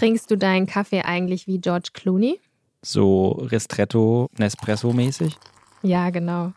Trinkst 0.00 0.30
du 0.30 0.38
deinen 0.38 0.66
Kaffee 0.66 1.02
eigentlich 1.02 1.46
wie 1.46 1.58
George 1.58 1.90
Clooney? 1.92 2.40
So 2.80 3.32
Ristretto 3.32 4.30
Nespresso-mäßig? 4.38 5.36
Ja, 5.82 6.08
genau. 6.08 6.54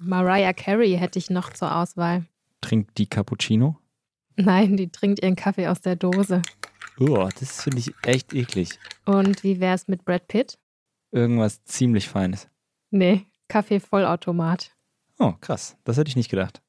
Mariah 0.00 0.52
Carey 0.52 0.96
hätte 0.96 1.18
ich 1.18 1.28
noch 1.28 1.52
zur 1.52 1.74
Auswahl. 1.74 2.24
Trinkt 2.60 2.96
die 2.98 3.08
Cappuccino? 3.08 3.76
Nein, 4.36 4.76
die 4.76 4.90
trinkt 4.90 5.20
ihren 5.24 5.34
Kaffee 5.34 5.66
aus 5.66 5.80
der 5.80 5.96
Dose. 5.96 6.40
Oh, 7.00 7.28
das 7.40 7.62
finde 7.64 7.78
ich 7.80 7.92
echt 8.04 8.32
eklig. 8.32 8.78
Und 9.04 9.42
wie 9.42 9.58
wär's 9.58 9.88
mit 9.88 10.04
Brad 10.04 10.28
Pitt? 10.28 10.56
Irgendwas 11.10 11.64
ziemlich 11.64 12.08
Feines. 12.08 12.46
Nee, 12.92 13.26
Kaffee-Vollautomat. 13.48 14.72
Oh, 15.18 15.32
krass. 15.40 15.76
Das 15.82 15.96
hätte 15.96 16.10
ich 16.10 16.16
nicht 16.16 16.30
gedacht. 16.30 16.62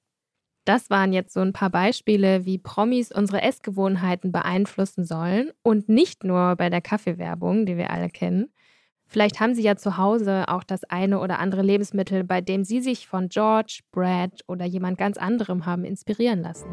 Das 0.70 0.92
waren 0.92 1.14
jetzt 1.14 1.34
so 1.34 1.40
ein 1.40 1.52
paar 1.52 1.72
Beispiele, 1.72 2.46
wie 2.46 2.60
Promis 2.60 3.12
unsere 3.12 3.42
Essgewohnheiten 3.42 4.32
beeinflussen 4.32 5.04
sollen. 5.04 5.50
Und 5.64 5.90
nicht 5.90 6.24
nur 6.24 6.56
bei 6.58 6.70
der 6.70 6.80
Kaffeewerbung, 6.80 7.66
die 7.66 7.76
wir 7.76 7.90
alle 7.90 8.08
kennen. 8.08 8.54
Vielleicht 9.08 9.40
haben 9.40 9.56
Sie 9.56 9.64
ja 9.64 9.78
zu 9.78 9.98
Hause 9.98 10.48
auch 10.48 10.64
das 10.64 10.84
eine 10.84 11.22
oder 11.22 11.40
andere 11.40 11.64
Lebensmittel, 11.64 12.24
bei 12.24 12.42
dem 12.42 12.64
Sie 12.64 12.82
sich 12.82 13.08
von 13.08 13.30
George, 13.30 13.80
Brad 13.92 14.44
oder 14.48 14.66
jemand 14.66 15.00
ganz 15.00 15.18
anderem 15.18 15.66
haben 15.66 15.86
inspirieren 15.86 16.44
lassen. 16.44 16.70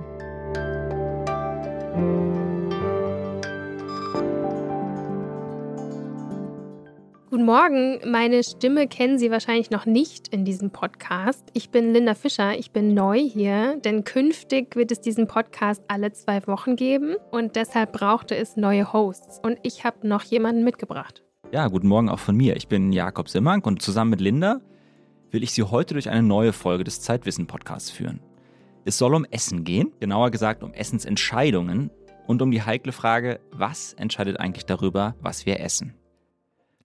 Guten 7.37 7.49
Morgen, 7.49 8.01
meine 8.11 8.43
Stimme 8.43 8.89
kennen 8.89 9.19
Sie 9.19 9.31
wahrscheinlich 9.31 9.71
noch 9.71 9.85
nicht 9.85 10.29
in 10.29 10.47
diesem 10.47 10.71
Podcast. 10.71 11.51
Ich 11.53 11.69
bin 11.69 11.93
Linda 11.93 12.15
Fischer, 12.15 12.59
ich 12.59 12.71
bin 12.71 12.95
neu 12.95 13.19
hier, 13.19 13.77
denn 13.85 14.05
künftig 14.05 14.75
wird 14.75 14.91
es 14.91 15.03
diesen 15.03 15.27
Podcast 15.27 15.83
alle 15.87 16.13
zwei 16.13 16.47
Wochen 16.47 16.77
geben 16.77 17.17
und 17.30 17.55
deshalb 17.55 17.93
brauchte 17.93 18.35
es 18.35 18.57
neue 18.57 18.91
Hosts 18.91 19.39
und 19.43 19.59
ich 19.65 19.85
habe 19.85 20.09
noch 20.09 20.23
jemanden 20.23 20.65
mitgebracht. 20.65 21.25
Ja, 21.52 21.69
guten 21.69 21.88
Morgen 21.88 22.09
auch 22.09 22.21
von 22.21 22.38
mir. 22.38 22.57
Ich 22.57 22.69
bin 22.69 22.91
Jakob 22.91 23.29
Simmank 23.29 23.66
und 23.66 23.82
zusammen 23.82 24.13
mit 24.13 24.23
Linda 24.23 24.63
will 25.30 25.43
ich 25.43 25.53
Sie 25.53 25.63
heute 25.63 25.93
durch 25.93 26.09
eine 26.09 26.23
neue 26.23 26.55
Folge 26.55 26.85
des 26.85 27.03
Zeitwissen-Podcasts 27.03 27.91
führen. 27.91 28.21
Es 28.87 28.97
soll 28.97 29.15
um 29.15 29.27
Essen 29.27 29.63
gehen, 29.63 29.93
genauer 30.01 30.30
gesagt 30.30 30.63
um 30.63 30.73
Essensentscheidungen 30.73 31.91
und 32.27 32.41
um 32.41 32.51
die 32.51 32.63
heikle 32.63 32.93
Frage, 32.93 33.41
was 33.53 33.93
entscheidet 33.93 34.41
eigentlich 34.41 34.65
darüber, 34.65 35.16
was 35.21 35.45
wir 35.45 35.60
essen. 35.60 35.97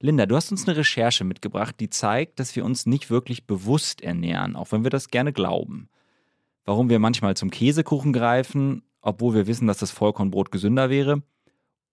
Linda, 0.03 0.25
du 0.25 0.35
hast 0.35 0.52
uns 0.52 0.67
eine 0.67 0.77
Recherche 0.77 1.23
mitgebracht, 1.23 1.75
die 1.80 1.89
zeigt, 1.89 2.39
dass 2.39 2.55
wir 2.55 2.66
uns 2.66 2.88
nicht 2.88 3.11
wirklich 3.11 3.45
bewusst 3.45 4.02
ernähren, 4.02 4.55
auch 4.55 4.71
wenn 4.71 4.83
wir 4.83 4.89
das 4.89 5.09
gerne 5.09 5.31
glauben. 5.31 5.89
Warum 6.66 6.89
wir 6.89 6.97
manchmal 6.97 7.38
zum 7.38 7.52
Käsekuchen 7.52 8.11
greifen, 8.11 8.81
obwohl 9.02 9.35
wir 9.35 9.45
wissen, 9.45 9.67
dass 9.67 9.77
das 9.77 9.91
Vollkornbrot 9.91 10.52
gesünder 10.52 10.89
wäre. 10.89 11.22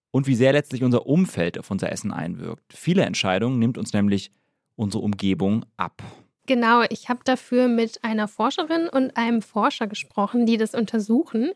Und 0.09 0.25
wie 0.25 0.33
sehr 0.33 0.53
letztlich 0.53 0.83
unser 0.83 1.05
Umfeld 1.05 1.59
auf 1.59 1.69
unser 1.69 1.91
Essen 1.91 2.11
einwirkt. 2.11 2.73
Viele 2.73 3.03
Entscheidungen 3.03 3.59
nimmt 3.59 3.77
uns 3.77 3.93
nämlich 3.93 4.31
unsere 4.75 5.03
Umgebung 5.03 5.65
ab. 5.77 6.01
Genau, 6.47 6.81
ich 6.89 7.09
habe 7.09 7.19
dafür 7.23 7.67
mit 7.67 8.03
einer 8.03 8.27
Forscherin 8.27 8.89
und 8.89 9.17
einem 9.17 9.43
Forscher 9.43 9.85
gesprochen, 9.85 10.47
die 10.47 10.57
das 10.57 10.73
untersuchen. 10.73 11.51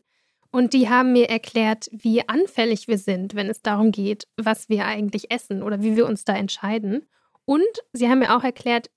Und 0.54 0.74
die 0.74 0.88
haben 0.88 1.14
mir 1.14 1.32
erklärt, 1.32 1.90
wie 1.92 2.30
anfällig 2.30 2.88
wir 2.88 3.00
sind, 3.00 3.34
wenn 3.34 3.50
es 3.50 3.64
darum 3.64 3.92
geht, 3.92 4.28
was 4.38 4.70
wir 4.70 4.86
eigentlich 4.86 5.32
essen 5.32 5.64
oder 5.64 5.82
wie 5.82 5.96
wir 5.96 6.06
uns 6.06 6.26
da 6.26 6.36
entscheiden. 6.36 7.08
Und 7.46 7.64
sie 7.92 8.08
haben 8.08 8.20
mir 8.20 8.38
auch 8.38 8.44
erklärt, 8.44 8.92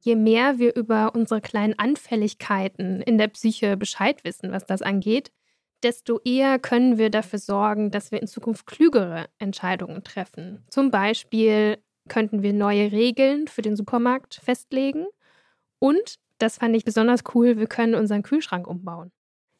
je 0.00 0.16
mehr 0.16 0.58
wir 0.58 0.74
über 0.74 1.14
unsere 1.14 1.40
kleinen 1.40 1.78
Anfälligkeiten 1.78 3.02
in 3.02 3.18
der 3.18 3.28
Psyche 3.28 3.76
Bescheid 3.76 4.24
wissen, 4.24 4.50
was 4.50 4.66
das 4.66 4.82
angeht, 4.82 5.30
desto 5.84 6.18
eher 6.24 6.58
können 6.58 6.98
wir 6.98 7.08
dafür 7.08 7.38
sorgen, 7.38 7.92
dass 7.92 8.10
wir 8.10 8.20
in 8.20 8.26
Zukunft 8.26 8.66
klügere 8.66 9.26
Entscheidungen 9.38 10.02
treffen. 10.02 10.64
Zum 10.70 10.90
Beispiel 10.90 11.78
könnten 12.08 12.42
wir 12.42 12.52
neue 12.52 12.90
Regeln 12.90 13.46
für 13.46 13.62
den 13.62 13.76
Supermarkt 13.76 14.40
festlegen. 14.42 15.06
Und, 15.78 16.16
das 16.38 16.58
fand 16.58 16.74
ich 16.74 16.84
besonders 16.84 17.22
cool, 17.32 17.58
wir 17.58 17.68
können 17.68 17.94
unseren 17.94 18.24
Kühlschrank 18.24 18.66
umbauen. 18.66 19.12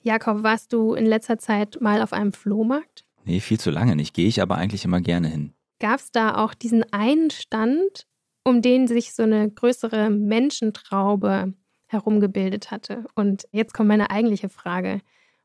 Jakob, 0.06 0.44
warst 0.44 0.72
du 0.72 0.94
in 0.94 1.04
letzter 1.04 1.36
Zeit 1.36 1.78
mal 1.80 2.00
auf 2.00 2.12
einem 2.12 2.32
Flohmarkt? 2.32 3.04
Nee, 3.24 3.40
viel 3.40 3.58
zu 3.58 3.72
lange 3.72 3.96
nicht. 3.96 4.14
Gehe 4.14 4.28
ich 4.28 4.40
aber 4.40 4.54
eigentlich 4.54 4.84
immer 4.84 5.00
gerne 5.00 5.26
hin. 5.26 5.52
Gab 5.80 5.98
es 5.98 6.12
da 6.12 6.36
auch 6.36 6.54
diesen 6.54 6.84
einen 6.92 7.32
Stand, 7.32 8.06
um 8.44 8.62
den 8.62 8.86
sich 8.86 9.14
so 9.14 9.24
eine 9.24 9.50
größere 9.50 10.10
Menschentraube 10.10 11.54
herumgebildet 11.86 12.70
hatte? 12.70 13.04
Und 13.16 13.48
jetzt 13.50 13.74
kommt 13.74 13.88
meine 13.88 14.10
eigentliche 14.10 14.48
Frage. 14.48 15.00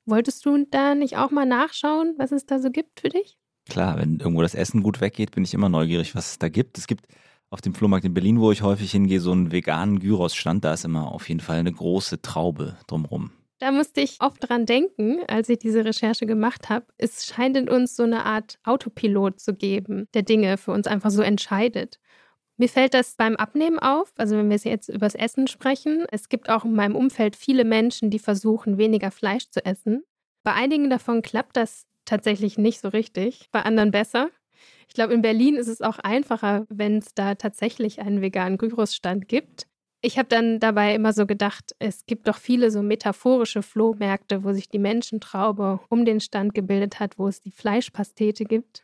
Wolltest 0.06 0.46
du 0.46 0.64
da 0.70 0.94
nicht 0.94 1.18
auch 1.18 1.32
mal 1.32 1.48
nachschauen, 1.48 2.14
was 2.20 2.32
es 2.32 2.46
da 2.46 2.60
so 2.60 2.70
gibt 2.70 3.00
für 3.00 3.10
dich? 3.10 3.40
Klar, 3.68 3.98
wenn 3.98 4.20
irgendwo 4.20 4.44
das 4.44 4.54
Essen 4.54 4.84
gut 4.84 5.02
weggeht, 5.02 5.32
bin 5.32 5.44
ich 5.44 5.56
immer 5.56 5.70
neugierig, 5.70 6.14
was 6.14 6.34
es 6.34 6.38
da 6.38 6.50
gibt. 6.50 6.78
Es 6.78 6.86
gibt 6.86 7.08
auf 7.50 7.62
dem 7.62 7.74
Flohmarkt 7.74 8.06
in 8.06 8.14
Berlin, 8.14 8.40
wo 8.40 8.52
ich 8.52 8.62
häufig 8.62 8.92
hingehe, 8.92 9.22
so 9.22 9.32
einen 9.32 9.52
veganen 9.52 9.98
Gyros-Stand. 9.98 10.64
Da 10.64 10.76
ist 10.76 10.86
immer 10.86 11.12
auf 11.12 11.30
jeden 11.30 11.40
Fall 11.40 11.58
eine 11.58 11.74
große 11.74 12.22
Traube 12.22 12.78
drumrum. 12.86 13.32
Da 13.62 13.72
musste 13.72 14.02
ich 14.02 14.18
oft 14.22 14.50
dran 14.50 14.66
denken, 14.66 15.20
als 15.28 15.48
ich 15.48 15.60
diese 15.60 15.86
Recherche 15.86 16.26
gemacht 16.26 16.70
habe. 16.70 16.88
Es 16.98 17.28
scheint 17.28 17.56
in 17.56 17.70
uns 17.70 17.96
so 17.96 18.02
eine 18.02 18.26
Art 18.26 18.58
Autopilot 18.64 19.40
zu 19.40 19.54
geben, 19.54 20.08
der 20.16 20.24
Dinge 20.24 20.58
für 20.58 20.72
uns 20.72 20.88
einfach 20.88 21.12
so 21.12 21.22
entscheidet. 21.22 22.00
Mir 22.58 22.70
fällt 22.70 22.96
das 22.96 23.16
beim 23.18 23.36
Abnehmen 23.36 23.78
auf, 23.78 24.14
also 24.18 24.36
wenn 24.36 24.50
wir 24.50 24.58
jetzt 24.58 24.90
über 24.90 25.06
das 25.06 25.14
Essen 25.14 25.46
sprechen. 25.46 26.08
Es 26.12 26.28
gibt 26.28 26.50
auch 26.50 26.66
in 26.66 26.74
meinem 26.74 26.96
Umfeld 26.96 27.36
viele 27.36 27.64
Menschen, 27.64 28.10
die 28.10 28.18
versuchen, 28.18 28.80
weniger 28.80 29.12
Fleisch 29.12 29.48
zu 29.52 29.64
essen. 29.64 30.04
Bei 30.44 30.54
einigen 30.54 30.90
davon 30.90 31.22
klappt 31.22 31.56
das 31.56 31.86
tatsächlich 32.04 32.58
nicht 32.58 32.82
so 32.82 32.88
richtig, 32.88 33.50
bei 33.52 33.62
anderen 33.62 33.92
besser. 33.92 34.32
Ich 34.88 34.96
glaube, 34.96 35.14
in 35.14 35.22
Berlin 35.22 35.56
ist 35.56 35.68
es 35.68 35.82
auch 35.82 36.00
einfacher, 36.00 36.66
wenn 36.70 36.98
es 36.98 37.14
da 37.14 37.36
tatsächlich 37.36 38.02
einen 38.02 38.22
veganen 38.22 38.58
Gyros-Stand 38.58 39.28
gibt. 39.28 39.68
Ich 40.04 40.18
habe 40.18 40.28
dann 40.28 40.60
dabei 40.60 40.96
immer 40.96 41.14
so 41.14 41.28
gedacht, 41.28 41.76
es 41.78 42.08
gibt 42.08 42.28
doch 42.28 42.38
viele 42.38 42.72
so 42.72 42.82
metaphorische 42.82 43.62
Flohmärkte, 43.62 44.44
wo 44.44 44.52
sich 44.52 44.68
die 44.68 44.80
Menschentraube 44.80 45.80
um 45.90 46.06
den 46.06 46.20
Stand 46.20 46.56
gebildet 46.56 47.00
hat, 47.00 47.20
wo 47.20 47.28
es 47.28 47.40
die 47.40 47.52
Fleischpastete 47.52 48.46
gibt. 48.46 48.84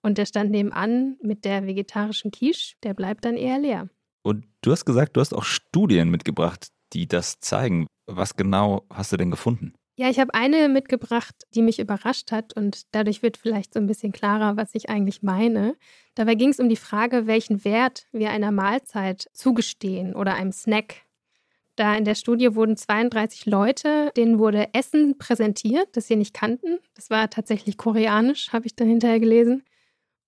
Und 0.00 0.16
der 0.16 0.24
Stand 0.24 0.50
nebenan 0.50 1.18
mit 1.20 1.44
der 1.44 1.66
vegetarischen 1.66 2.30
Quiche, 2.30 2.76
der 2.82 2.94
bleibt 2.94 3.26
dann 3.26 3.36
eher 3.36 3.58
leer. 3.58 3.90
Und 4.22 4.46
du 4.62 4.72
hast 4.72 4.86
gesagt, 4.86 5.16
du 5.16 5.20
hast 5.20 5.34
auch 5.34 5.44
Studien 5.44 6.08
mitgebracht, 6.08 6.68
die 6.94 7.06
das 7.06 7.38
zeigen. 7.40 7.86
Was 8.06 8.36
genau 8.36 8.86
hast 8.88 9.12
du 9.12 9.18
denn 9.18 9.30
gefunden? 9.30 9.74
Ja, 9.98 10.10
ich 10.10 10.20
habe 10.20 10.34
eine 10.34 10.68
mitgebracht, 10.68 11.34
die 11.54 11.62
mich 11.62 11.78
überrascht 11.78 12.30
hat 12.30 12.54
und 12.54 12.82
dadurch 12.94 13.22
wird 13.22 13.38
vielleicht 13.38 13.72
so 13.72 13.80
ein 13.80 13.86
bisschen 13.86 14.12
klarer, 14.12 14.56
was 14.58 14.74
ich 14.74 14.90
eigentlich 14.90 15.22
meine. 15.22 15.74
Dabei 16.14 16.34
ging 16.34 16.50
es 16.50 16.60
um 16.60 16.68
die 16.68 16.76
Frage, 16.76 17.26
welchen 17.26 17.64
Wert 17.64 18.06
wir 18.12 18.30
einer 18.30 18.52
Mahlzeit 18.52 19.30
zugestehen 19.32 20.14
oder 20.14 20.34
einem 20.34 20.52
Snack. 20.52 20.96
Da 21.76 21.94
in 21.96 22.04
der 22.04 22.14
Studie 22.14 22.54
wurden 22.54 22.76
32 22.76 23.46
Leute, 23.46 24.10
denen 24.16 24.38
wurde 24.38 24.74
Essen 24.74 25.16
präsentiert, 25.18 25.88
das 25.96 26.06
sie 26.08 26.16
nicht 26.16 26.34
kannten. 26.34 26.78
Das 26.94 27.08
war 27.08 27.30
tatsächlich 27.30 27.78
koreanisch, 27.78 28.52
habe 28.52 28.66
ich 28.66 28.76
dann 28.76 28.88
hinterher 28.88 29.20
gelesen. 29.20 29.62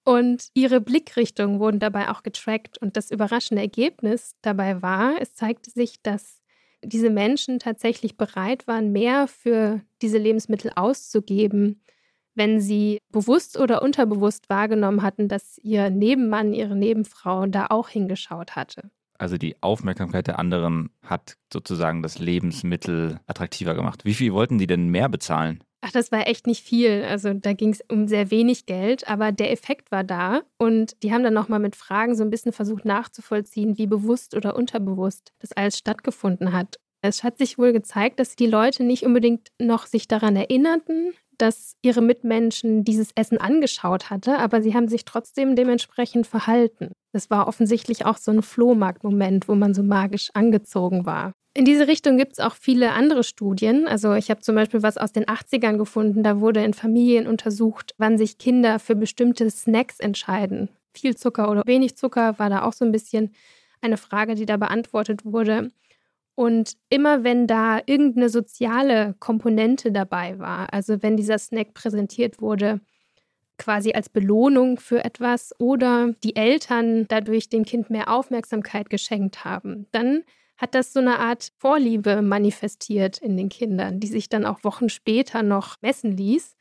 Und 0.05 0.49
ihre 0.55 0.81
Blickrichtungen 0.81 1.61
wurden 1.61 1.81
dabei 1.81 2.11
auch 2.11 2.23
getrackt. 2.23 2.79
Und 2.79 2.97
das 2.97 3.11
überraschende 3.11 3.63
Ergebnis 3.63 4.35
dabei 4.43 4.83
war, 4.83 5.21
es 5.21 5.35
zeigte 5.35 5.71
sich, 5.71 6.03
dass 6.03 6.38
diese 6.85 7.11
Menschen 7.11 7.59
tatsächlich 7.59 8.17
bereit 8.17 8.67
waren, 8.67 8.93
mehr 8.93 9.29
für 9.29 9.83
diese 10.03 10.19
Lebensmittel 10.19 10.73
auszugeben, 10.75 11.83
wenn 12.35 12.61
sie 12.61 12.99
bewusst 13.11 13.59
oder 13.59 13.83
unterbewusst 13.83 14.49
wahrgenommen 14.49 15.03
hatten, 15.03 15.29
dass 15.29 15.59
ihr 15.59 15.91
Nebenmann, 15.91 16.55
ihre 16.55 16.77
Nebenfrau 16.77 17.47
da 17.47 17.67
auch 17.71 17.89
hingeschaut 17.89 18.55
hatte. 18.55 18.91
Also 19.19 19.37
die 19.37 19.57
Aufmerksamkeit 19.61 20.29
der 20.29 20.39
anderen 20.39 20.91
hat 21.03 21.37
sozusagen 21.53 22.03
das 22.03 22.21
Lebensmittel 22.21 23.19
attraktiver 23.27 23.75
gemacht. 23.75 24.05
Wie 24.05 24.15
viel 24.15 24.33
wollten 24.33 24.59
die 24.59 24.69
denn 24.69 24.89
mehr 24.89 25.09
bezahlen? 25.09 25.65
Ach, 25.81 25.93
das 25.93 26.11
war 26.11 26.27
echt 26.27 26.47
nicht 26.47 26.65
viel. 26.65 27.05
Also 27.05 27.33
da 27.35 27.53
ging 27.53 27.71
es 27.71 27.81
um 27.89 28.09
sehr 28.09 28.31
wenig 28.33 28.67
Geld, 28.67 29.07
aber 29.09 29.31
der 29.31 29.53
Effekt 29.53 29.93
war 29.93 30.03
da. 30.03 30.43
Und 30.59 31.01
die 31.03 31.13
haben 31.13 31.23
dann 31.23 31.35
nochmal 31.35 31.61
mit 31.61 31.77
Fragen 31.77 32.17
so 32.17 32.25
ein 32.25 32.31
bisschen 32.31 32.53
versucht 32.53 32.85
nachzuvollziehen, 32.85 33.79
wie 33.79 33.87
bewusst 33.87 34.35
oder 34.35 34.57
unterbewusst 34.57 35.33
das 35.39 35.53
alles 35.53 35.79
stattgefunden 35.79 36.53
hat. 36.53 36.79
Es 37.01 37.23
hat 37.23 37.39
sich 37.39 37.59
wohl 37.59 37.73
gezeigt, 37.73 38.19
dass 38.19 38.37
die 38.37 38.47
Leute 38.47 38.83
nicht 38.83 39.05
unbedingt 39.05 39.49
noch 39.61 39.87
sich 39.87 40.09
daran 40.09 40.37
erinnerten, 40.37 41.13
dass 41.39 41.77
ihre 41.83 42.03
Mitmenschen 42.03 42.85
dieses 42.85 43.11
Essen 43.15 43.39
angeschaut 43.39 44.11
hatte, 44.11 44.39
aber 44.39 44.61
sie 44.63 44.75
haben 44.75 44.89
sich 44.89 45.05
trotzdem 45.05 45.55
dementsprechend 45.55 46.27
verhalten. 46.27 46.91
Das 47.13 47.31
war 47.31 47.47
offensichtlich 47.47 48.05
auch 48.05 48.17
so 48.17 48.33
ein 48.33 48.43
Flohmarktmoment, 48.43 49.49
wo 49.49 49.55
man 49.55 49.75
so 49.75 49.83
magisch 49.83 50.31
angezogen 50.35 51.07
war. 51.07 51.33
In 51.55 51.65
diese 51.65 51.89
Richtung 51.89 52.19
gibt 52.19 52.33
es 52.33 52.41
auch 52.41 52.55
viele 52.55 52.93
andere 52.93 53.25
Studien. 53.25 53.89
Also 53.89 54.15
ich 54.15 54.31
habe 54.31 54.41
zum 54.41 54.55
Beispiel 54.55 54.83
was 54.83 54.99
aus 54.99 55.13
den 55.13 55.25
80ern 55.25 55.77
gefunden. 55.77 56.23
Da 56.23 56.41
wurde 56.41 56.63
in 56.63 56.75
Familien 56.75 57.27
untersucht, 57.27 57.95
wann 57.99 58.19
sich 58.19 58.39
Kinder 58.39 58.79
für 58.79 58.95
bestimmte 58.95 59.51
Snacks 59.51 59.99
entscheiden. 59.99 60.69
Viel 60.95 61.17
Zucker 61.17 61.51
oder 61.51 61.63
wenig 61.65 61.97
Zucker 61.97 62.39
war 62.39 62.51
da 62.51 62.63
auch 62.63 62.73
so 62.73 62.85
ein 62.85 62.93
bisschen 62.93 63.33
eine 63.81 63.97
Frage, 63.97 64.35
die 64.35 64.47
da 64.47 64.57
beantwortet 64.57 65.25
wurde. 65.25 65.71
Und 66.39 66.75
immer 66.89 67.25
wenn 67.25 67.49
da 67.49 67.81
irgendeine 67.85 68.29
soziale 68.29 69.17
Komponente 69.19 69.91
dabei 69.91 70.39
war, 70.39 70.73
also 70.73 71.03
wenn 71.03 71.17
dieser 71.17 71.37
Snack 71.37 71.75
präsentiert 71.75 72.41
wurde, 72.41 72.81
quasi 73.57 73.91
als 73.91 74.09
Belohnung 74.09 74.79
für 74.79 75.05
etwas 75.05 75.53
oder 75.59 76.13
die 76.23 76.37
Eltern 76.37 77.09
dadurch 77.09 77.49
dem 77.49 77.65
Kind 77.65 77.91
mehr 77.91 78.09
Aufmerksamkeit 78.09 78.89
geschenkt 78.89 79.45
haben, 79.45 79.89
dann 79.91 80.23
hat 80.57 80.77
das 80.77 80.93
so 80.93 81.01
eine 81.01 81.19
Art 81.19 81.51
Vorliebe 81.59 82.23
manifestiert 82.23 83.19
in 83.19 83.37
den 83.37 83.49
Kindern, 83.49 83.99
die 83.99 84.07
sich 84.07 84.29
dann 84.29 84.47
auch 84.47 84.63
Wochen 84.63 84.91
später 84.91 85.43
noch 85.43 85.75
messen 85.83 86.17
ließ. 86.17 86.55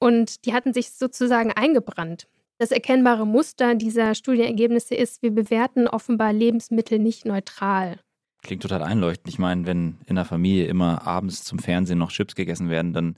Und 0.00 0.44
die 0.44 0.54
hatten 0.54 0.72
sich 0.74 0.90
sozusagen 0.90 1.52
eingebrannt. 1.52 2.26
Das 2.58 2.72
erkennbare 2.72 3.28
Muster 3.28 3.76
dieser 3.76 4.16
Studienergebnisse 4.16 4.96
ist, 4.96 5.22
wir 5.22 5.30
bewerten 5.30 5.86
offenbar 5.86 6.32
Lebensmittel 6.32 6.98
nicht 6.98 7.26
neutral. 7.26 8.00
Klingt 8.44 8.62
total 8.62 8.82
einleuchtend. 8.82 9.28
Ich 9.28 9.38
meine, 9.38 9.66
wenn 9.66 9.96
in 10.04 10.16
der 10.16 10.26
Familie 10.26 10.66
immer 10.66 11.06
abends 11.06 11.44
zum 11.44 11.58
Fernsehen 11.58 11.98
noch 11.98 12.12
Chips 12.12 12.34
gegessen 12.34 12.68
werden, 12.68 12.92
dann 12.92 13.16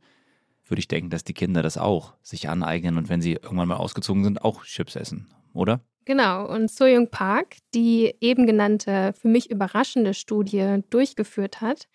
würde 0.66 0.78
ich 0.78 0.88
denken, 0.88 1.10
dass 1.10 1.24
die 1.24 1.34
Kinder 1.34 1.62
das 1.62 1.76
auch 1.76 2.14
sich 2.22 2.48
aneignen 2.48 2.96
und 2.96 3.08
wenn 3.08 3.20
sie 3.20 3.32
irgendwann 3.32 3.68
mal 3.68 3.76
ausgezogen 3.76 4.22
sind, 4.22 4.42
auch 4.42 4.64
Chips 4.64 4.94
essen, 4.94 5.26
oder? 5.52 5.80
Genau, 6.04 6.46
und 6.46 6.70
Soyoung 6.70 7.10
Park, 7.10 7.56
die 7.74 8.14
eben 8.20 8.46
genannte, 8.46 9.12
für 9.20 9.26
mich 9.26 9.50
überraschende 9.50 10.14
Studie 10.14 10.78
durchgeführt 10.90 11.60
hat, 11.60 11.88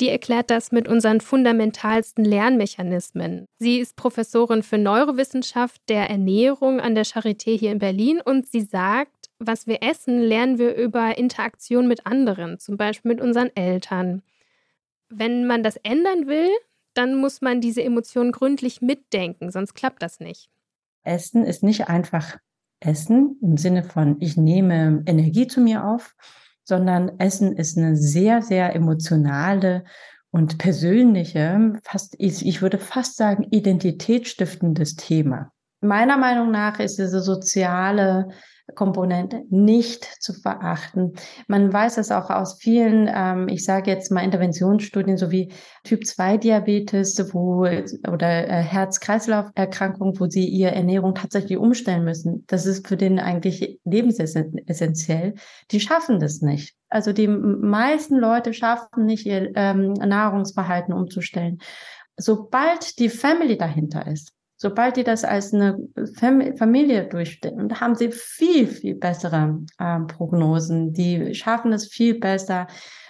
die 0.00 0.08
erklärt 0.08 0.50
das 0.50 0.70
mit 0.70 0.86
unseren 0.86 1.20
fundamentalsten 1.20 2.24
Lernmechanismen. 2.24 3.46
Sie 3.58 3.78
ist 3.78 3.96
Professorin 3.96 4.62
für 4.62 4.78
Neurowissenschaft 4.78 5.82
der 5.88 6.08
Ernährung 6.08 6.80
an 6.80 6.94
der 6.94 7.04
Charité 7.04 7.58
hier 7.58 7.72
in 7.72 7.80
Berlin 7.80 8.20
und 8.24 8.46
sie 8.46 8.62
sagt, 8.62 9.19
was 9.40 9.66
wir 9.66 9.82
essen, 9.82 10.20
lernen 10.20 10.58
wir 10.58 10.76
über 10.76 11.16
Interaktion 11.18 11.88
mit 11.88 12.06
anderen, 12.06 12.58
zum 12.58 12.76
Beispiel 12.76 13.10
mit 13.10 13.20
unseren 13.20 13.50
Eltern. 13.56 14.22
Wenn 15.08 15.46
man 15.46 15.62
das 15.62 15.76
ändern 15.76 16.26
will, 16.26 16.48
dann 16.94 17.16
muss 17.16 17.40
man 17.40 17.60
diese 17.60 17.82
Emotionen 17.82 18.32
gründlich 18.32 18.82
mitdenken, 18.82 19.50
sonst 19.50 19.74
klappt 19.74 20.02
das 20.02 20.20
nicht. 20.20 20.50
Essen 21.02 21.44
ist 21.44 21.62
nicht 21.62 21.88
einfach 21.88 22.36
Essen 22.80 23.38
im 23.40 23.56
Sinne 23.56 23.82
von, 23.82 24.16
ich 24.20 24.36
nehme 24.36 25.02
Energie 25.06 25.46
zu 25.46 25.60
mir 25.60 25.84
auf, 25.84 26.14
sondern 26.64 27.18
Essen 27.18 27.56
ist 27.56 27.78
eine 27.78 27.96
sehr, 27.96 28.42
sehr 28.42 28.74
emotionale 28.74 29.84
und 30.30 30.58
persönliche, 30.58 31.72
fast, 31.82 32.14
ich 32.18 32.62
würde 32.62 32.78
fast 32.78 33.16
sagen, 33.16 33.46
identitätsstiftendes 33.50 34.96
Thema. 34.96 35.50
Meiner 35.80 36.18
Meinung 36.18 36.50
nach 36.50 36.78
ist 36.78 36.98
diese 36.98 37.20
soziale 37.20 38.28
Komponente 38.74 39.44
nicht 39.50 40.04
zu 40.04 40.32
verachten. 40.32 41.14
Man 41.48 41.72
weiß 41.72 41.98
es 41.98 42.10
auch 42.10 42.30
aus 42.30 42.58
vielen, 42.60 43.10
ähm, 43.12 43.48
ich 43.48 43.64
sage 43.64 43.90
jetzt 43.90 44.10
mal 44.10 44.24
Interventionsstudien, 44.24 45.16
sowie 45.16 45.52
Typ-2-Diabetes 45.84 47.32
wo, 47.34 47.66
oder 48.08 48.48
äh, 48.48 48.62
Herz-Kreislauf-Erkrankungen, 48.62 50.18
wo 50.18 50.26
sie 50.26 50.46
ihre 50.46 50.74
Ernährung 50.74 51.14
tatsächlich 51.14 51.58
umstellen 51.58 52.04
müssen. 52.04 52.44
Das 52.46 52.66
ist 52.66 52.86
für 52.86 52.96
den 52.96 53.18
eigentlich 53.18 53.80
lebensessentiell. 53.84 55.34
Die 55.70 55.80
schaffen 55.80 56.18
das 56.18 56.40
nicht. 56.40 56.74
Also 56.88 57.12
die 57.12 57.28
meisten 57.28 58.16
Leute 58.16 58.52
schaffen 58.52 59.06
nicht, 59.06 59.26
ihr 59.26 59.52
ähm, 59.54 59.92
Nahrungsverhalten 59.92 60.92
umzustellen. 60.92 61.58
Sobald 62.16 62.98
die 62.98 63.08
Family 63.08 63.56
dahinter 63.56 64.06
ist, 64.06 64.32
Sobald 64.62 64.98
die 64.98 65.04
das 65.04 65.24
als 65.24 65.54
eine 65.54 65.78
Familie 66.58 67.08
durchstehen, 67.08 67.80
haben 67.80 67.94
sie 67.94 68.12
viel, 68.12 68.66
viel 68.66 68.94
bessere 68.94 69.58
äh, 69.78 70.00
Prognosen. 70.00 70.92
Die 70.92 71.34
schaffen 71.34 71.72
es 71.72 71.88
viel 71.88 72.20
besser. 72.20 72.66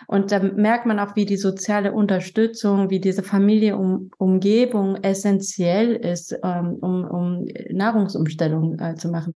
Und 0.06 0.30
da 0.30 0.38
merkt 0.38 0.86
man 0.86 1.00
auch, 1.00 1.16
wie 1.16 1.26
die 1.26 1.36
soziale 1.36 1.90
Unterstützung, 1.90 2.88
wie 2.90 3.00
diese 3.00 3.24
Familienumgebung 3.24 5.02
essentiell 5.02 5.96
ist, 5.96 6.38
ähm, 6.44 6.78
um, 6.80 7.04
um 7.04 7.48
Nahrungsumstellung 7.70 8.78
äh, 8.78 8.94
zu 8.94 9.08
machen. 9.08 9.34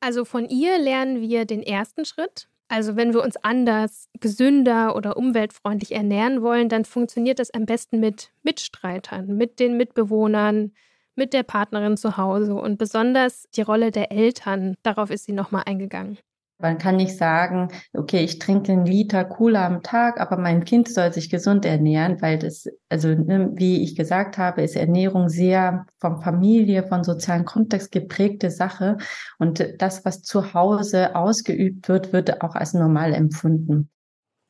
Also 0.00 0.24
von 0.24 0.48
ihr 0.48 0.78
lernen 0.78 1.20
wir 1.20 1.44
den 1.44 1.62
ersten 1.62 2.04
Schritt. 2.04 2.48
Also 2.66 2.96
wenn 2.96 3.14
wir 3.14 3.22
uns 3.22 3.36
anders, 3.36 4.08
gesünder 4.18 4.96
oder 4.96 5.16
umweltfreundlich 5.16 5.92
ernähren 5.92 6.42
wollen, 6.42 6.68
dann 6.68 6.84
funktioniert 6.84 7.38
das 7.38 7.52
am 7.52 7.66
besten 7.66 8.00
mit 8.00 8.32
Mitstreitern, 8.42 9.28
mit 9.28 9.60
den 9.60 9.76
Mitbewohnern, 9.76 10.72
mit 11.16 11.32
der 11.32 11.42
Partnerin 11.42 11.96
zu 11.96 12.16
Hause 12.16 12.54
und 12.54 12.78
besonders 12.78 13.46
die 13.54 13.62
Rolle 13.62 13.90
der 13.90 14.12
Eltern, 14.12 14.76
darauf 14.82 15.10
ist 15.10 15.24
sie 15.24 15.32
nochmal 15.32 15.64
eingegangen. 15.66 16.18
Man 16.58 16.78
kann 16.78 16.96
nicht 16.96 17.14
sagen, 17.14 17.68
okay, 17.92 18.24
ich 18.24 18.38
trinke 18.38 18.72
einen 18.72 18.86
Liter 18.86 19.26
Cola 19.26 19.66
am 19.66 19.82
Tag, 19.82 20.18
aber 20.18 20.38
mein 20.38 20.64
Kind 20.64 20.88
soll 20.88 21.12
sich 21.12 21.28
gesund 21.28 21.66
ernähren, 21.66 22.22
weil 22.22 22.38
das, 22.38 22.66
also 22.88 23.08
ne, 23.08 23.50
wie 23.54 23.82
ich 23.82 23.94
gesagt 23.94 24.38
habe, 24.38 24.62
ist 24.62 24.74
Ernährung 24.74 25.28
sehr 25.28 25.84
von 25.98 26.22
Familie, 26.22 26.82
von 26.88 27.04
sozialen 27.04 27.44
Kontext 27.44 27.92
geprägte 27.92 28.50
Sache. 28.50 28.96
Und 29.38 29.66
das, 29.78 30.06
was 30.06 30.22
zu 30.22 30.54
Hause 30.54 31.14
ausgeübt 31.14 31.90
wird, 31.90 32.14
wird 32.14 32.40
auch 32.40 32.54
als 32.54 32.72
normal 32.72 33.12
empfunden. 33.12 33.90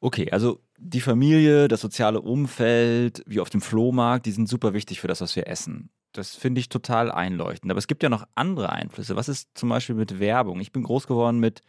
Okay, 0.00 0.30
also 0.30 0.60
die 0.78 1.00
Familie, 1.00 1.66
das 1.66 1.80
soziale 1.80 2.20
Umfeld, 2.20 3.24
wie 3.26 3.40
auf 3.40 3.50
dem 3.50 3.60
Flohmarkt, 3.60 4.26
die 4.26 4.32
sind 4.32 4.48
super 4.48 4.74
wichtig 4.74 5.00
für 5.00 5.08
das, 5.08 5.20
was 5.20 5.34
wir 5.34 5.48
essen. 5.48 5.90
Das 6.16 6.34
finde 6.34 6.60
ich 6.60 6.68
total 6.68 7.10
einleuchtend. 7.10 7.70
Aber 7.70 7.78
es 7.78 7.86
gibt 7.86 8.02
ja 8.02 8.08
noch 8.08 8.26
andere 8.34 8.70
Einflüsse. 8.70 9.16
Was 9.16 9.28
ist 9.28 9.56
zum 9.56 9.68
Beispiel 9.68 9.94
mit 9.94 10.18
Werbung? 10.18 10.60
Ich 10.60 10.72
bin 10.72 10.82
groß 10.82 11.06
geworden 11.06 11.38
mit 11.38 11.62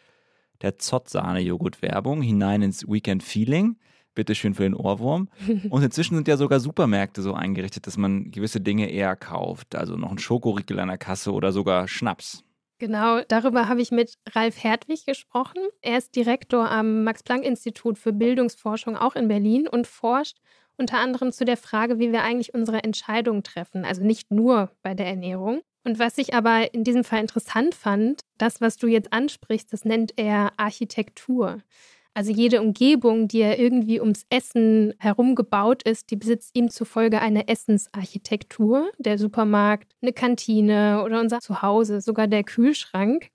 der 0.62 0.78
Zott-Sahne-Joghurt-Werbung 0.78 2.22
hinein 2.22 2.62
ins 2.62 2.88
Weekend 2.88 3.24
Feeling. 3.24 3.78
Bitte 4.16 4.34
schön 4.34 4.56
für 4.56 4.64
den 4.64 4.74
Ohrwurm. 4.74 5.30
Und 5.70 5.84
inzwischen 5.84 6.16
sind 6.16 6.28
ja 6.28 6.38
sogar 6.38 6.60
Supermärkte 6.60 7.22
so 7.22 7.34
eingerichtet, 7.34 7.86
dass 7.86 7.98
man 7.98 8.32
gewisse 8.32 8.62
Dinge 8.62 8.90
eher 8.90 9.16
kauft. 9.16 9.76
Also 9.76 9.96
noch 9.96 10.12
ein 10.12 10.18
Schokoriegel 10.18 10.80
an 10.80 10.88
der 10.88 10.98
Kasse 10.98 11.32
oder 11.34 11.52
sogar 11.52 11.88
Schnaps. 11.88 12.44
Genau, 12.80 13.22
darüber 13.28 13.68
habe 13.68 13.82
ich 13.82 13.92
mit 13.92 14.14
Ralf 14.30 14.64
Hertwig 14.64 15.06
gesprochen. 15.06 15.62
Er 15.82 15.98
ist 15.98 16.16
Direktor 16.16 16.70
am 16.70 17.04
Max-Planck-Institut 17.04 17.98
für 17.98 18.14
Bildungsforschung 18.14 18.96
auch 18.96 19.16
in 19.16 19.28
Berlin 19.28 19.68
und 19.68 19.88
forscht 19.88 20.38
unter 20.78 21.00
anderem 21.00 21.32
zu 21.32 21.46
der 21.46 21.58
Frage, 21.58 22.00
wie 22.00 22.12
wir 22.12 22.24
eigentlich 22.24 22.54
unsere 22.54 22.84
Entscheidungen 22.84 23.44
treffen. 23.44 23.86
Also 23.86 24.04
nicht 24.04 24.32
nur 24.32 24.72
bei 24.84 24.94
der 24.94 25.08
Ernährung. 25.08 25.62
Und 25.84 26.00
was 26.00 26.18
ich 26.18 26.34
aber 26.34 26.74
in 26.74 26.84
diesem 26.84 27.04
Fall 27.04 27.22
interessant 27.22 27.74
fand, 27.74 28.22
das, 28.38 28.60
was 28.60 28.78
du 28.78 28.88
jetzt 28.88 29.14
ansprichst, 29.14 29.72
das 29.72 29.86
nennt 29.86 30.14
er 30.18 30.52
Architektur. 30.58 31.62
Also 32.14 32.32
jede 32.32 32.62
Umgebung, 32.62 33.28
die 33.28 33.38
ja 33.40 33.54
irgendwie 33.54 34.02
ums 34.02 34.26
Essen 34.30 34.96
herum 34.98 35.36
gebaut 35.36 35.84
ist, 35.84 36.10
die 36.10 36.16
besitzt 36.16 36.56
ihm 36.56 36.70
zufolge 36.72 37.22
eine 37.22 37.48
Essensarchitektur. 37.48 38.90
Der 38.98 39.20
Supermarkt, 39.20 39.94
eine 40.02 40.14
Kantine 40.14 41.04
oder 41.06 41.20
unser 41.20 41.40
Zuhause, 41.40 42.02
sogar 42.02 42.28
der 42.28 42.44
Kühlschrank. 42.44 43.30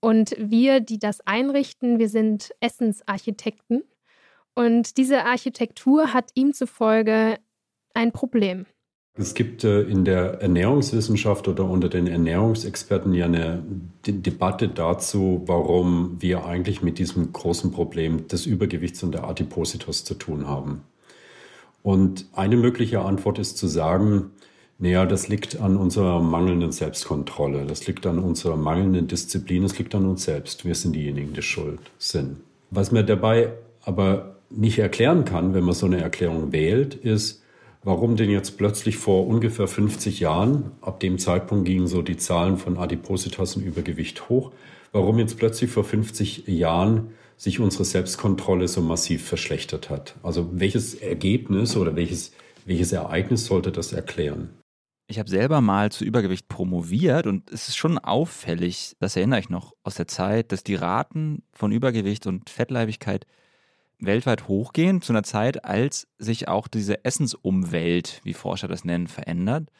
Und 0.00 0.34
wir, 0.38 0.80
die 0.80 0.98
das 0.98 1.20
einrichten, 1.26 1.98
wir 1.98 2.08
sind 2.08 2.52
Essensarchitekten. 2.60 3.82
Und 4.56 4.96
diese 4.96 5.24
Architektur 5.24 6.14
hat 6.14 6.30
ihm 6.34 6.54
zufolge 6.54 7.36
ein 7.94 8.10
Problem. 8.10 8.66
Es 9.18 9.34
gibt 9.34 9.64
äh, 9.64 9.82
in 9.82 10.04
der 10.04 10.42
Ernährungswissenschaft 10.42 11.48
oder 11.48 11.64
unter 11.64 11.88
den 11.88 12.06
Ernährungsexperten 12.06 13.14
ja 13.14 13.26
eine 13.26 13.62
Debatte 14.06 14.68
dazu, 14.68 15.42
warum 15.46 16.16
wir 16.20 16.44
eigentlich 16.44 16.82
mit 16.82 16.98
diesem 16.98 17.32
großen 17.32 17.70
Problem 17.70 18.28
des 18.28 18.44
Übergewichts 18.44 19.02
und 19.02 19.12
der 19.12 19.24
Adipositas 19.24 20.04
zu 20.04 20.14
tun 20.14 20.46
haben. 20.46 20.82
Und 21.82 22.26
eine 22.32 22.56
mögliche 22.56 23.00
Antwort 23.00 23.38
ist 23.38 23.56
zu 23.56 23.68
sagen, 23.68 24.32
naja, 24.78 25.06
das 25.06 25.28
liegt 25.28 25.58
an 25.60 25.76
unserer 25.76 26.20
mangelnden 26.20 26.72
Selbstkontrolle, 26.72 27.64
das 27.64 27.86
liegt 27.86 28.06
an 28.06 28.18
unserer 28.18 28.56
mangelnden 28.56 29.06
Disziplin, 29.06 29.64
es 29.64 29.78
liegt 29.78 29.94
an 29.94 30.04
uns 30.04 30.24
selbst. 30.24 30.66
Wir 30.66 30.74
sind 30.74 30.94
diejenigen, 30.94 31.32
die 31.32 31.42
schuld 31.42 31.80
sind. 31.98 32.38
Was 32.70 32.92
mir 32.92 33.04
dabei 33.04 33.52
aber 33.82 34.35
nicht 34.50 34.78
erklären 34.78 35.24
kann, 35.24 35.54
wenn 35.54 35.64
man 35.64 35.74
so 35.74 35.86
eine 35.86 36.00
Erklärung 36.00 36.52
wählt, 36.52 36.94
ist, 36.94 37.42
warum 37.82 38.16
denn 38.16 38.30
jetzt 38.30 38.58
plötzlich 38.58 38.96
vor 38.96 39.26
ungefähr 39.26 39.68
50 39.68 40.20
Jahren, 40.20 40.72
ab 40.80 41.00
dem 41.00 41.18
Zeitpunkt 41.18 41.66
gingen 41.66 41.86
so 41.86 42.02
die 42.02 42.16
Zahlen 42.16 42.56
von 42.56 42.76
Adipositas 42.76 43.56
und 43.56 43.64
Übergewicht 43.64 44.28
hoch, 44.28 44.52
warum 44.92 45.18
jetzt 45.18 45.38
plötzlich 45.38 45.70
vor 45.70 45.84
50 45.84 46.46
Jahren 46.46 47.10
sich 47.36 47.60
unsere 47.60 47.84
Selbstkontrolle 47.84 48.66
so 48.66 48.80
massiv 48.80 49.26
verschlechtert 49.26 49.90
hat. 49.90 50.16
Also 50.22 50.48
welches 50.52 50.94
Ergebnis 50.94 51.76
oder 51.76 51.94
welches, 51.94 52.32
welches 52.64 52.92
Ereignis 52.92 53.46
sollte 53.46 53.72
das 53.72 53.92
erklären? 53.92 54.50
Ich 55.08 55.20
habe 55.20 55.30
selber 55.30 55.60
mal 55.60 55.92
zu 55.92 56.04
Übergewicht 56.04 56.48
promoviert 56.48 57.28
und 57.28 57.52
es 57.52 57.68
ist 57.68 57.76
schon 57.76 57.98
auffällig, 57.98 58.96
das 58.98 59.14
erinnere 59.14 59.38
ich 59.38 59.50
noch 59.50 59.72
aus 59.84 59.94
der 59.94 60.08
Zeit, 60.08 60.50
dass 60.50 60.64
die 60.64 60.74
Raten 60.74 61.44
von 61.52 61.70
Übergewicht 61.70 62.26
und 62.26 62.50
Fettleibigkeit 62.50 63.26
weltweit 63.98 64.48
hochgehen, 64.48 65.02
zu 65.02 65.12
einer 65.12 65.22
Zeit, 65.22 65.64
als 65.64 66.08
sich 66.18 66.48
auch 66.48 66.68
diese 66.68 67.04
Essensumwelt, 67.04 68.20
wie 68.24 68.34
Forscher 68.34 68.68
das 68.68 68.84
nennen, 68.84 69.06
verändert. 69.06 69.70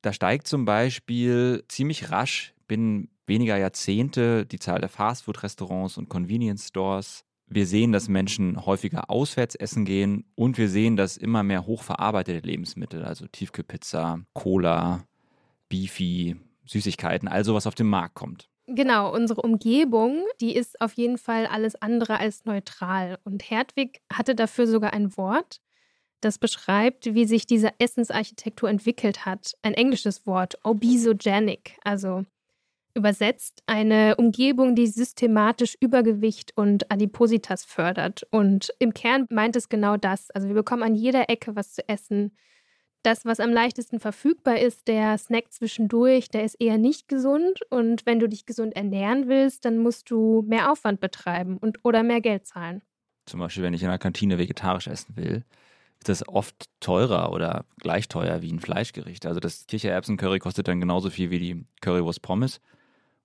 Da 0.00 0.12
steigt 0.12 0.46
zum 0.46 0.64
Beispiel 0.64 1.64
ziemlich 1.68 2.10
rasch 2.10 2.54
binnen 2.66 3.08
weniger 3.26 3.56
Jahrzehnte 3.56 4.46
die 4.46 4.58
Zahl 4.58 4.80
der 4.80 4.88
Fastfood-Restaurants 4.88 5.98
und 5.98 6.08
Convenience 6.08 6.68
Stores. 6.68 7.24
Wir 7.46 7.66
sehen, 7.66 7.92
dass 7.92 8.08
Menschen 8.08 8.64
häufiger 8.64 9.10
auswärts 9.10 9.54
essen 9.54 9.84
gehen 9.84 10.24
und 10.34 10.58
wir 10.58 10.68
sehen, 10.68 10.96
dass 10.96 11.16
immer 11.16 11.42
mehr 11.42 11.66
hochverarbeitete 11.66 12.46
Lebensmittel, 12.46 13.04
also 13.04 13.26
Tiefkühlpizza, 13.26 14.20
Cola, 14.32 15.04
Beefy, 15.68 16.36
Süßigkeiten, 16.64 17.28
also 17.28 17.54
was 17.54 17.66
auf 17.66 17.74
den 17.74 17.88
Markt 17.88 18.14
kommt. 18.14 18.48
Genau, 18.74 19.12
unsere 19.12 19.42
Umgebung, 19.42 20.24
die 20.40 20.56
ist 20.56 20.80
auf 20.80 20.94
jeden 20.94 21.18
Fall 21.18 21.46
alles 21.46 21.74
andere 21.82 22.18
als 22.18 22.46
neutral. 22.46 23.18
Und 23.22 23.50
Hertwig 23.50 24.00
hatte 24.10 24.34
dafür 24.34 24.66
sogar 24.66 24.94
ein 24.94 25.14
Wort, 25.18 25.60
das 26.22 26.38
beschreibt, 26.38 27.14
wie 27.14 27.26
sich 27.26 27.46
diese 27.46 27.68
Essensarchitektur 27.78 28.70
entwickelt 28.70 29.26
hat. 29.26 29.52
Ein 29.60 29.74
englisches 29.74 30.26
Wort, 30.26 30.58
obesogenic, 30.64 31.76
also 31.84 32.24
übersetzt 32.94 33.62
eine 33.66 34.16
Umgebung, 34.16 34.74
die 34.74 34.86
systematisch 34.86 35.76
Übergewicht 35.78 36.56
und 36.56 36.90
Adipositas 36.90 37.64
fördert. 37.64 38.26
Und 38.30 38.72
im 38.78 38.94
Kern 38.94 39.26
meint 39.28 39.54
es 39.54 39.68
genau 39.68 39.98
das. 39.98 40.30
Also 40.30 40.48
wir 40.48 40.54
bekommen 40.54 40.82
an 40.82 40.94
jeder 40.94 41.28
Ecke 41.28 41.56
was 41.56 41.74
zu 41.74 41.86
essen. 41.90 42.34
Das, 43.02 43.24
was 43.24 43.40
am 43.40 43.50
leichtesten 43.50 43.98
verfügbar 43.98 44.58
ist, 44.58 44.86
der 44.86 45.18
Snack 45.18 45.52
zwischendurch, 45.52 46.28
der 46.28 46.44
ist 46.44 46.54
eher 46.60 46.78
nicht 46.78 47.08
gesund. 47.08 47.60
Und 47.68 48.06
wenn 48.06 48.20
du 48.20 48.28
dich 48.28 48.46
gesund 48.46 48.76
ernähren 48.76 49.28
willst, 49.28 49.64
dann 49.64 49.78
musst 49.78 50.10
du 50.10 50.44
mehr 50.46 50.70
Aufwand 50.70 51.00
betreiben 51.00 51.58
und 51.58 51.84
oder 51.84 52.02
mehr 52.04 52.20
Geld 52.20 52.46
zahlen. 52.46 52.82
Zum 53.26 53.40
Beispiel, 53.40 53.64
wenn 53.64 53.74
ich 53.74 53.82
in 53.82 53.88
einer 53.88 53.98
Kantine 53.98 54.38
vegetarisch 54.38 54.86
essen 54.86 55.16
will, 55.16 55.44
ist 55.98 56.08
das 56.08 56.28
oft 56.28 56.66
teurer 56.80 57.32
oder 57.32 57.64
gleich 57.78 58.08
teuer 58.08 58.42
wie 58.42 58.52
ein 58.52 58.60
Fleischgericht. 58.60 59.26
Also 59.26 59.40
das 59.40 59.66
Kichererbsen-Curry 59.66 60.38
kostet 60.38 60.68
dann 60.68 60.80
genauso 60.80 61.10
viel 61.10 61.30
wie 61.30 61.38
die 61.38 61.64
Currywurst 61.80 62.22
Pommes. 62.22 62.60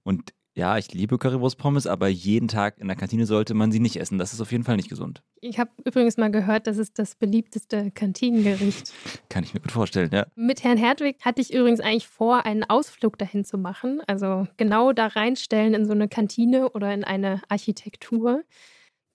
Und 0.04 0.34
ja, 0.58 0.76
ich 0.80 0.92
liebe 0.92 1.20
Currywurst 1.20 1.60
Pommes, 1.60 1.86
aber 1.86 2.08
jeden 2.08 2.48
Tag 2.48 2.80
in 2.80 2.88
der 2.88 2.98
Kantine 2.98 3.28
sollte 3.28 3.54
man 3.54 3.72
sie 3.72 3.80
nicht 3.80 3.98
essen. 3.98 4.18
Das 4.18 4.34
ist 4.34 4.42
auf 4.42 4.52
jeden 4.52 4.64
Fall 4.64 4.76
nicht 4.76 4.90
gesund. 4.90 5.22
Ich 5.40 5.60
habe 5.60 5.70
übrigens 5.86 6.18
mal 6.18 6.32
gehört, 6.32 6.66
das 6.66 6.80
ist 6.80 6.98
das 6.98 7.14
beliebteste 7.14 7.92
Kantinengericht. 7.92 8.92
Kann 9.30 9.44
ich 9.44 9.54
mir 9.54 9.60
gut 9.60 9.72
vorstellen, 9.72 10.10
ja. 10.12 10.26
Mit 10.36 10.64
Herrn 10.64 10.80
Hertwig 10.80 11.18
hatte 11.24 11.42
ich 11.42 11.54
übrigens 11.54 11.80
eigentlich 11.80 12.08
vor, 12.08 12.48
einen 12.48 12.64
Ausflug 12.64 13.20
dahin 13.20 13.46
zu 13.46 13.60
machen. 13.60 14.02
Also 14.08 14.48
genau 14.58 14.94
da 14.94 15.06
reinstellen 15.06 15.76
in 15.76 15.86
so 15.86 15.92
eine 15.92 16.08
Kantine 16.08 16.72
oder 16.72 16.92
in 16.92 17.04
eine 17.04 17.40
Architektur. 17.50 18.42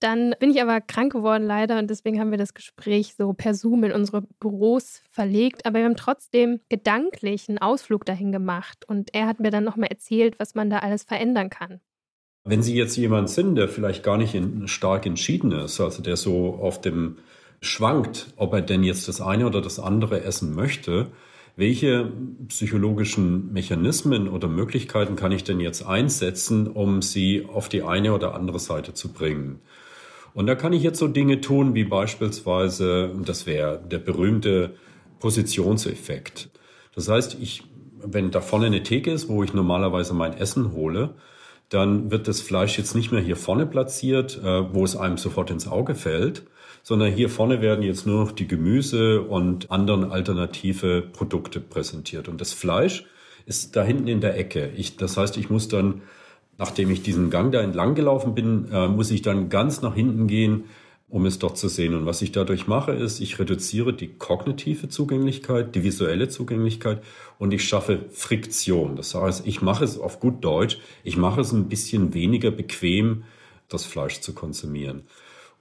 Dann 0.02 0.34
bin 0.40 0.50
ich 0.50 0.60
aber 0.60 0.80
krank 0.80 1.12
geworden 1.12 1.44
leider 1.44 1.78
und 1.78 1.88
deswegen 1.88 2.18
haben 2.18 2.32
wir 2.32 2.38
das 2.38 2.54
Gespräch 2.54 3.14
so 3.16 3.32
per 3.34 3.54
Zoom 3.54 3.84
in 3.84 3.92
unsere 3.92 4.22
Büros 4.40 5.00
verlegt. 5.12 5.64
Aber 5.64 5.78
wir 5.78 5.84
haben 5.84 5.96
trotzdem 5.96 6.58
gedanklich 6.68 7.48
einen 7.48 7.58
Ausflug 7.58 8.04
dahin 8.04 8.32
gemacht 8.32 8.84
und 8.88 9.14
er 9.14 9.28
hat 9.28 9.38
mir 9.38 9.52
dann 9.52 9.62
nochmal 9.62 9.90
erzählt, 9.90 10.40
was 10.40 10.56
man 10.56 10.70
da 10.70 10.78
alles 10.78 11.04
verändern 11.04 11.50
kann. 11.50 11.80
Wenn 12.42 12.64
Sie 12.64 12.74
jetzt 12.74 12.96
jemand 12.96 13.30
sind, 13.30 13.54
der 13.54 13.68
vielleicht 13.68 14.02
gar 14.02 14.16
nicht 14.16 14.34
in, 14.34 14.66
stark 14.66 15.06
entschieden 15.06 15.52
ist, 15.52 15.80
also 15.80 16.02
der 16.02 16.16
so 16.16 16.54
auf 16.54 16.80
dem 16.80 17.18
schwankt, 17.60 18.34
ob 18.36 18.54
er 18.54 18.62
denn 18.62 18.82
jetzt 18.82 19.06
das 19.06 19.20
eine 19.20 19.46
oder 19.46 19.60
das 19.60 19.78
andere 19.78 20.24
essen 20.24 20.52
möchte, 20.52 21.12
welche 21.54 22.10
psychologischen 22.48 23.52
Mechanismen 23.52 24.26
oder 24.26 24.48
Möglichkeiten 24.48 25.14
kann 25.14 25.30
ich 25.30 25.44
denn 25.44 25.60
jetzt 25.60 25.86
einsetzen, 25.86 26.66
um 26.66 27.02
sie 27.02 27.46
auf 27.46 27.68
die 27.68 27.84
eine 27.84 28.14
oder 28.14 28.34
andere 28.34 28.58
Seite 28.58 28.94
zu 28.94 29.12
bringen? 29.12 29.60
Und 30.34 30.46
da 30.46 30.54
kann 30.54 30.72
ich 30.72 30.82
jetzt 30.82 30.98
so 30.98 31.08
Dinge 31.08 31.40
tun, 31.40 31.74
wie 31.74 31.84
beispielsweise, 31.84 33.10
das 33.24 33.46
wäre 33.46 33.82
der 33.90 33.98
berühmte 33.98 34.74
Positionseffekt. 35.20 36.50
Das 36.94 37.08
heißt, 37.08 37.36
ich, 37.40 37.64
wenn 38.02 38.30
da 38.30 38.40
vorne 38.40 38.66
eine 38.66 38.82
Theke 38.82 39.10
ist, 39.12 39.28
wo 39.28 39.42
ich 39.42 39.52
normalerweise 39.52 40.14
mein 40.14 40.36
Essen 40.36 40.72
hole, 40.72 41.14
dann 41.68 42.10
wird 42.10 42.28
das 42.28 42.40
Fleisch 42.40 42.76
jetzt 42.76 42.94
nicht 42.94 43.12
mehr 43.12 43.20
hier 43.20 43.36
vorne 43.36 43.66
platziert, 43.66 44.38
äh, 44.42 44.74
wo 44.74 44.84
es 44.84 44.96
einem 44.96 45.16
sofort 45.16 45.50
ins 45.50 45.66
Auge 45.66 45.94
fällt, 45.94 46.44
sondern 46.82 47.12
hier 47.12 47.30
vorne 47.30 47.60
werden 47.62 47.82
jetzt 47.82 48.06
nur 48.06 48.24
noch 48.24 48.32
die 48.32 48.48
Gemüse 48.48 49.22
und 49.22 49.70
anderen 49.70 50.10
alternative 50.10 51.02
Produkte 51.02 51.60
präsentiert. 51.60 52.28
Und 52.28 52.40
das 52.40 52.52
Fleisch 52.52 53.06
ist 53.46 53.76
da 53.76 53.82
hinten 53.82 54.08
in 54.08 54.20
der 54.20 54.36
Ecke. 54.36 54.70
Ich, 54.76 54.96
das 54.96 55.16
heißt, 55.16 55.36
ich 55.36 55.48
muss 55.48 55.68
dann 55.68 56.02
nachdem 56.58 56.90
ich 56.90 57.02
diesen 57.02 57.30
Gang 57.30 57.52
da 57.52 57.60
entlang 57.60 57.94
gelaufen 57.94 58.34
bin, 58.34 58.68
äh, 58.72 58.88
muss 58.88 59.10
ich 59.10 59.22
dann 59.22 59.48
ganz 59.48 59.82
nach 59.82 59.94
hinten 59.94 60.26
gehen, 60.26 60.64
um 61.08 61.26
es 61.26 61.38
dort 61.38 61.58
zu 61.58 61.68
sehen. 61.68 61.94
Und 61.94 62.06
was 62.06 62.22
ich 62.22 62.32
dadurch 62.32 62.66
mache, 62.66 62.92
ist, 62.92 63.20
ich 63.20 63.38
reduziere 63.38 63.92
die 63.92 64.08
kognitive 64.08 64.88
Zugänglichkeit, 64.88 65.74
die 65.74 65.82
visuelle 65.82 66.28
Zugänglichkeit 66.28 67.02
und 67.38 67.52
ich 67.52 67.64
schaffe 67.64 68.06
Friktion. 68.10 68.96
Das 68.96 69.14
heißt, 69.14 69.46
ich 69.46 69.60
mache 69.60 69.84
es 69.84 69.98
auf 69.98 70.20
gut 70.20 70.42
Deutsch, 70.42 70.78
ich 71.04 71.18
mache 71.18 71.42
es 71.42 71.52
ein 71.52 71.68
bisschen 71.68 72.14
weniger 72.14 72.50
bequem, 72.50 73.24
das 73.68 73.84
Fleisch 73.84 74.20
zu 74.20 74.32
konsumieren. 74.32 75.02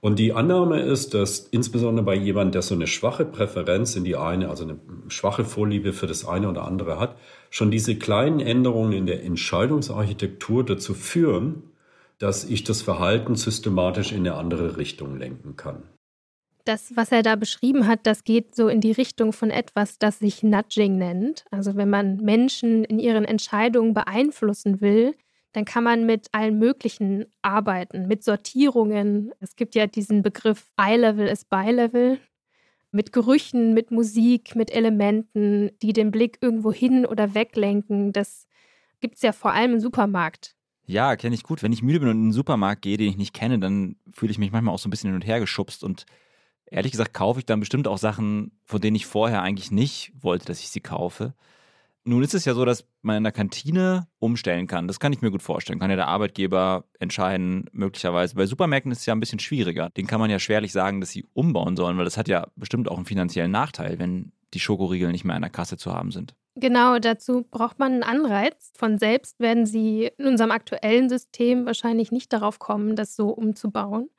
Und 0.04 0.18
die 0.18 0.32
Annahme 0.32 0.80
ist, 0.80 1.14
dass 1.14 1.38
insbesondere 1.38 2.04
bei 2.04 2.16
jemandem, 2.16 2.52
der 2.52 2.62
so 2.62 2.74
eine 2.74 2.88
schwache 2.88 3.24
Präferenz 3.24 3.94
in 3.94 4.02
die 4.02 4.16
eine, 4.16 4.48
also 4.48 4.64
eine 4.64 4.80
schwache 5.06 5.44
Vorliebe 5.44 5.92
für 5.92 6.08
das 6.08 6.26
eine 6.26 6.48
oder 6.48 6.64
andere 6.64 6.98
hat, 6.98 7.16
schon 7.50 7.70
diese 7.70 7.94
kleinen 7.94 8.40
Änderungen 8.40 8.92
in 8.92 9.06
der 9.06 9.22
Entscheidungsarchitektur 9.22 10.64
dazu 10.64 10.94
führen, 10.94 11.70
dass 12.18 12.42
ich 12.42 12.64
das 12.64 12.82
Verhalten 12.82 13.36
systematisch 13.36 14.10
in 14.10 14.26
eine 14.26 14.34
andere 14.34 14.76
Richtung 14.76 15.16
lenken 15.16 15.54
kann. 15.54 15.84
Das, 16.64 16.96
was 16.96 17.12
er 17.12 17.22
da 17.22 17.36
beschrieben 17.36 17.86
hat, 17.86 18.00
das 18.02 18.24
geht 18.24 18.56
so 18.56 18.66
in 18.66 18.80
die 18.80 18.92
Richtung 18.92 19.32
von 19.32 19.50
etwas, 19.50 19.98
das 19.98 20.18
sich 20.18 20.42
Nudging 20.42 20.98
nennt. 20.98 21.44
Also 21.52 21.76
wenn 21.76 21.90
man 21.90 22.16
Menschen 22.16 22.84
in 22.84 22.98
ihren 22.98 23.24
Entscheidungen 23.24 23.94
beeinflussen 23.94 24.80
will, 24.80 25.14
dann 25.52 25.64
kann 25.64 25.84
man 25.84 26.06
mit 26.06 26.28
allen 26.32 26.58
möglichen 26.58 27.26
arbeiten, 27.42 28.08
mit 28.08 28.24
Sortierungen. 28.24 29.32
Es 29.40 29.56
gibt 29.56 29.74
ja 29.74 29.86
diesen 29.86 30.22
Begriff 30.22 30.70
Eye-Level 30.76 31.26
ist 31.26 31.48
By-Level. 31.50 32.18
Mit 32.90 33.12
Gerüchen, 33.12 33.72
mit 33.72 33.90
Musik, 33.90 34.54
mit 34.54 34.70
Elementen, 34.70 35.70
die 35.80 35.94
den 35.94 36.10
Blick 36.10 36.38
irgendwo 36.42 36.72
hin 36.72 37.06
oder 37.06 37.34
weglenken. 37.34 38.12
Das 38.12 38.46
gibt 39.00 39.16
es 39.16 39.22
ja 39.22 39.32
vor 39.32 39.52
allem 39.52 39.74
im 39.74 39.80
Supermarkt. 39.80 40.54
Ja, 40.84 41.16
kenne 41.16 41.34
ich 41.34 41.42
gut. 41.42 41.62
Wenn 41.62 41.72
ich 41.72 41.82
müde 41.82 42.00
bin 42.00 42.08
und 42.08 42.16
in 42.16 42.22
einen 42.24 42.32
Supermarkt 42.32 42.82
gehe, 42.82 42.96
den 42.96 43.08
ich 43.08 43.16
nicht 43.16 43.32
kenne, 43.32 43.58
dann 43.58 43.96
fühle 44.12 44.32
ich 44.32 44.38
mich 44.38 44.52
manchmal 44.52 44.74
auch 44.74 44.78
so 44.78 44.88
ein 44.88 44.90
bisschen 44.90 45.08
hin 45.08 45.14
und 45.14 45.26
her 45.26 45.40
geschubst. 45.40 45.84
Und 45.84 46.04
ehrlich 46.66 46.92
gesagt 46.92 47.14
kaufe 47.14 47.40
ich 47.40 47.46
dann 47.46 47.60
bestimmt 47.60 47.88
auch 47.88 47.98
Sachen, 47.98 48.52
von 48.64 48.80
denen 48.80 48.96
ich 48.96 49.06
vorher 49.06 49.42
eigentlich 49.42 49.70
nicht 49.70 50.12
wollte, 50.20 50.46
dass 50.46 50.60
ich 50.60 50.68
sie 50.68 50.80
kaufe. 50.80 51.34
Nun 52.04 52.22
ist 52.22 52.34
es 52.34 52.44
ja 52.44 52.54
so, 52.54 52.64
dass 52.64 52.84
man 53.02 53.18
in 53.18 53.22
der 53.22 53.32
Kantine 53.32 54.08
umstellen 54.18 54.66
kann. 54.66 54.88
Das 54.88 54.98
kann 54.98 55.12
ich 55.12 55.22
mir 55.22 55.30
gut 55.30 55.42
vorstellen. 55.42 55.78
Kann 55.78 55.90
ja 55.90 55.96
der 55.96 56.08
Arbeitgeber 56.08 56.84
entscheiden, 56.98 57.66
möglicherweise. 57.72 58.34
Bei 58.34 58.46
Supermärkten 58.46 58.90
ist 58.90 59.00
es 59.00 59.06
ja 59.06 59.14
ein 59.14 59.20
bisschen 59.20 59.38
schwieriger. 59.38 59.90
Den 59.90 60.08
kann 60.08 60.18
man 60.18 60.30
ja 60.30 60.40
schwerlich 60.40 60.72
sagen, 60.72 61.00
dass 61.00 61.10
sie 61.10 61.26
umbauen 61.32 61.76
sollen, 61.76 61.96
weil 61.98 62.04
das 62.04 62.16
hat 62.16 62.26
ja 62.26 62.48
bestimmt 62.56 62.90
auch 62.90 62.96
einen 62.96 63.06
finanziellen 63.06 63.52
Nachteil, 63.52 64.00
wenn 64.00 64.32
die 64.52 64.60
Schokoriegel 64.60 65.12
nicht 65.12 65.24
mehr 65.24 65.36
an 65.36 65.42
der 65.42 65.50
Kasse 65.50 65.76
zu 65.76 65.92
haben 65.92 66.10
sind. 66.10 66.34
Genau, 66.54 66.98
dazu 66.98 67.46
braucht 67.50 67.78
man 67.78 67.92
einen 67.92 68.02
Anreiz. 68.02 68.72
Von 68.76 68.98
selbst 68.98 69.40
werden 69.40 69.64
sie 69.64 70.10
in 70.18 70.26
unserem 70.26 70.50
aktuellen 70.50 71.08
System 71.08 71.66
wahrscheinlich 71.66 72.12
nicht 72.12 72.32
darauf 72.32 72.58
kommen, 72.58 72.96
das 72.96 73.16
so 73.16 73.28
umzubauen. 73.28 74.10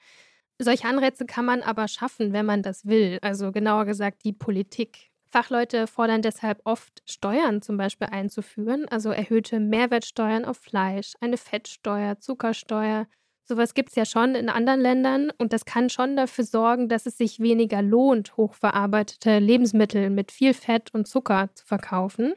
Solche 0.57 0.87
Anreize 0.87 1.25
kann 1.25 1.45
man 1.45 1.61
aber 1.61 1.87
schaffen, 1.87 2.33
wenn 2.33 2.45
man 2.45 2.63
das 2.63 2.85
will. 2.85 3.19
Also 3.21 3.51
genauer 3.51 3.85
gesagt 3.85 4.23
die 4.23 4.33
Politik. 4.33 5.11
Fachleute 5.33 5.87
fordern 5.87 6.21
deshalb 6.21 6.61
oft, 6.63 7.01
Steuern 7.05 7.63
zum 7.63 7.75
Beispiel 7.75 8.07
einzuführen, 8.11 8.87
also 8.87 9.09
erhöhte 9.09 9.59
Mehrwertsteuern 9.59 10.45
auf 10.45 10.57
Fleisch, 10.57 11.13
eine 11.21 11.37
Fettsteuer, 11.37 12.19
Zuckersteuer. 12.19 13.07
Sowas 13.43 13.73
gibt 13.73 13.89
es 13.89 13.95
ja 13.95 14.05
schon 14.05 14.35
in 14.35 14.47
anderen 14.47 14.79
Ländern 14.79 15.31
und 15.39 15.51
das 15.51 15.65
kann 15.65 15.89
schon 15.89 16.15
dafür 16.15 16.43
sorgen, 16.43 16.87
dass 16.87 17.07
es 17.07 17.17
sich 17.17 17.39
weniger 17.39 17.81
lohnt, 17.81 18.37
hochverarbeitete 18.37 19.39
Lebensmittel 19.39 20.11
mit 20.11 20.31
viel 20.31 20.53
Fett 20.53 20.93
und 20.93 21.07
Zucker 21.07 21.49
zu 21.55 21.65
verkaufen. 21.65 22.35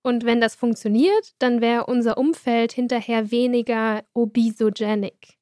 Und 0.00 0.24
wenn 0.24 0.40
das 0.40 0.54
funktioniert, 0.54 1.34
dann 1.38 1.60
wäre 1.60 1.84
unser 1.84 2.16
Umfeld 2.16 2.72
hinterher 2.72 3.30
weniger 3.30 4.04
obesogenic. 4.14 5.36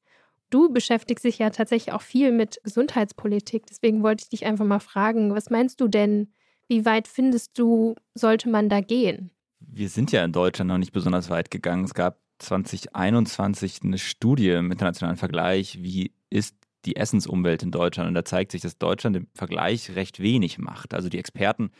Du 0.49 0.67
beschäftigst 0.67 1.23
dich 1.23 1.39
ja 1.39 1.51
tatsächlich 1.51 1.93
auch 1.95 2.01
viel 2.01 2.33
mit 2.33 2.59
Gesundheitspolitik, 2.65 3.65
deswegen 3.67 4.03
wollte 4.03 4.23
ich 4.25 4.29
dich 4.29 4.45
einfach 4.45 4.65
mal 4.65 4.79
fragen, 4.79 5.33
was 5.33 5.49
meinst 5.49 5.79
du 5.79 5.87
denn, 5.87 6.33
wie 6.71 6.85
weit 6.85 7.09
findest 7.09 7.59
du, 7.59 7.95
sollte 8.15 8.49
man 8.49 8.69
da 8.69 8.79
gehen? 8.79 9.29
Wir 9.59 9.89
sind 9.89 10.13
ja 10.13 10.23
in 10.23 10.31
Deutschland 10.31 10.69
noch 10.69 10.77
nicht 10.77 10.93
besonders 10.93 11.29
weit 11.29 11.51
gegangen. 11.51 11.83
Es 11.83 11.93
gab 11.93 12.21
2021 12.39 13.79
eine 13.83 13.97
Studie 13.97 14.51
im 14.51 14.71
internationalen 14.71 15.17
Vergleich, 15.17 15.83
wie 15.83 16.13
ist 16.29 16.55
die 16.85 16.95
Essensumwelt 16.95 17.61
in 17.61 17.71
Deutschland. 17.71 18.07
Und 18.07 18.13
da 18.13 18.23
zeigt 18.23 18.53
sich, 18.53 18.61
dass 18.61 18.77
Deutschland 18.77 19.17
im 19.17 19.27
Vergleich 19.35 19.93
recht 19.97 20.21
wenig 20.21 20.59
macht. 20.59 20.93
Also 20.93 21.09
die 21.09 21.19
Experten 21.19 21.71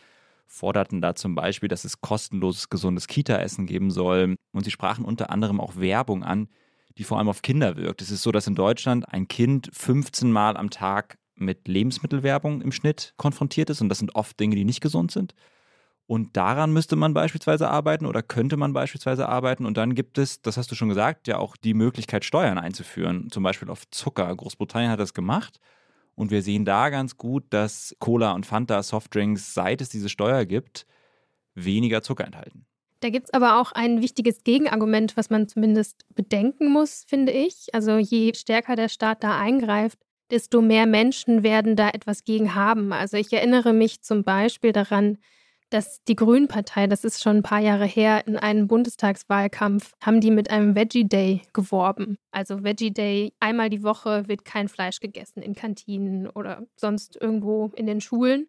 forderten 0.46 1.00
da 1.00 1.16
zum 1.16 1.36
Beispiel, 1.36 1.70
dass 1.70 1.86
es 1.86 2.02
kostenloses, 2.02 2.70
gesundes 2.70 3.08
Kita-Essen 3.08 3.68
geben 3.68 3.92
soll. 3.92 4.36
Und 4.52 4.66
sie 4.66 4.72
sprachen 4.72 5.06
unter 5.06 5.30
anderem 5.30 5.62
auch 5.62 5.78
Werbung 5.78 6.26
an, 6.26 6.50
die 6.98 7.06
vor 7.06 7.18
allem 7.18 7.30
auf 7.30 7.42
Kinder 7.42 7.78
wirkt. 7.78 8.02
Es 8.02 8.12
ist 8.12 8.24
so, 8.24 8.34
dass 8.34 8.46
in 8.46 8.56
Deutschland 8.56 9.08
ein 9.08 9.30
Kind 9.30 9.70
15 9.72 10.30
Mal 10.30 10.58
am 10.58 10.70
Tag 10.70 11.18
mit 11.42 11.68
Lebensmittelwerbung 11.68 12.62
im 12.62 12.72
Schnitt 12.72 13.14
konfrontiert 13.18 13.70
ist 13.70 13.82
und 13.82 13.90
das 13.90 14.00
sind 14.00 14.16
oft 14.16 14.40
Dinge, 14.40 14.56
die 14.56 14.66
nicht 14.66 14.82
gesund 14.82 15.12
sind. 15.12 15.34
Und 16.08 16.36
daran 16.36 16.74
müsste 16.74 16.98
man 16.98 17.14
beispielsweise 17.14 17.70
arbeiten 17.70 18.06
oder 18.06 18.22
könnte 18.22 18.58
man 18.58 18.74
beispielsweise 18.74 19.30
arbeiten. 19.30 19.66
Und 19.66 19.78
dann 19.78 19.96
gibt 19.96 20.18
es, 20.18 20.42
das 20.42 20.58
hast 20.58 20.70
du 20.70 20.76
schon 20.76 20.90
gesagt, 20.90 21.28
ja 21.28 21.38
auch 21.38 21.56
die 21.56 21.74
Möglichkeit, 21.74 22.26
Steuern 22.26 22.58
einzuführen, 22.58 23.30
zum 23.32 23.44
Beispiel 23.44 23.70
auf 23.70 23.90
Zucker. 23.92 24.36
Großbritannien 24.36 24.92
hat 24.92 25.00
das 25.00 25.14
gemacht. 25.14 25.62
Und 26.16 26.30
wir 26.30 26.42
sehen 26.42 26.66
da 26.66 26.90
ganz 26.90 27.16
gut, 27.16 27.46
dass 27.52 27.96
Cola 28.00 28.34
und 28.34 28.46
Fanta, 28.46 28.84
Softdrinks, 28.84 29.54
seit 29.54 29.80
es 29.80 29.88
diese 29.88 30.10
Steuer 30.10 30.46
gibt, 30.46 30.86
weniger 31.56 32.02
Zucker 32.02 32.26
enthalten. 32.26 32.66
Da 33.00 33.10
gibt 33.10 33.28
es 33.28 33.34
aber 33.34 33.60
auch 33.60 33.72
ein 33.72 34.02
wichtiges 34.02 34.44
Gegenargument, 34.44 35.18
was 35.18 35.30
man 35.30 35.48
zumindest 35.48 36.06
bedenken 36.14 36.72
muss, 36.72 37.06
finde 37.08 37.32
ich. 37.32 37.74
Also 37.74 37.98
je 37.98 38.34
stärker 38.36 38.76
der 38.76 38.90
Staat 38.90 39.24
da 39.24 39.40
eingreift, 39.40 39.98
desto 40.32 40.62
mehr 40.62 40.86
Menschen 40.86 41.44
werden 41.44 41.76
da 41.76 41.90
etwas 41.90 42.24
gegen 42.24 42.56
haben. 42.56 42.94
Also 42.94 43.18
ich 43.18 43.32
erinnere 43.34 43.74
mich 43.74 44.02
zum 44.02 44.24
Beispiel 44.24 44.72
daran, 44.72 45.18
dass 45.72 46.04
die 46.04 46.16
Grünen-Partei, 46.16 46.88
das 46.88 47.06
ist 47.06 47.24
schon 47.24 47.38
ein 47.38 47.44
paar 47.44 47.62
Jahre 47.62 47.86
her, 47.86 48.28
in 48.28 48.36
einem 48.36 48.68
Bundestagswahlkampf, 48.68 49.94
haben 50.04 50.20
die 50.20 50.32
mit 50.32 50.52
einem 50.52 50.76
Veggie 50.76 51.08
Day 51.08 51.42
geworben. 51.54 52.18
Also 52.32 52.64
Veggie 52.64 52.92
Day, 52.92 53.34
einmal 53.40 53.70
die 53.70 53.84
Woche 53.84 54.28
wird 54.28 54.44
kein 54.44 54.68
Fleisch 54.68 55.00
gegessen 55.00 55.42
in 55.42 55.56
Kantinen 55.56 56.28
oder 56.28 56.64
sonst 56.76 57.18
irgendwo 57.20 57.72
in 57.76 57.86
den 57.86 58.02
Schulen. 58.02 58.48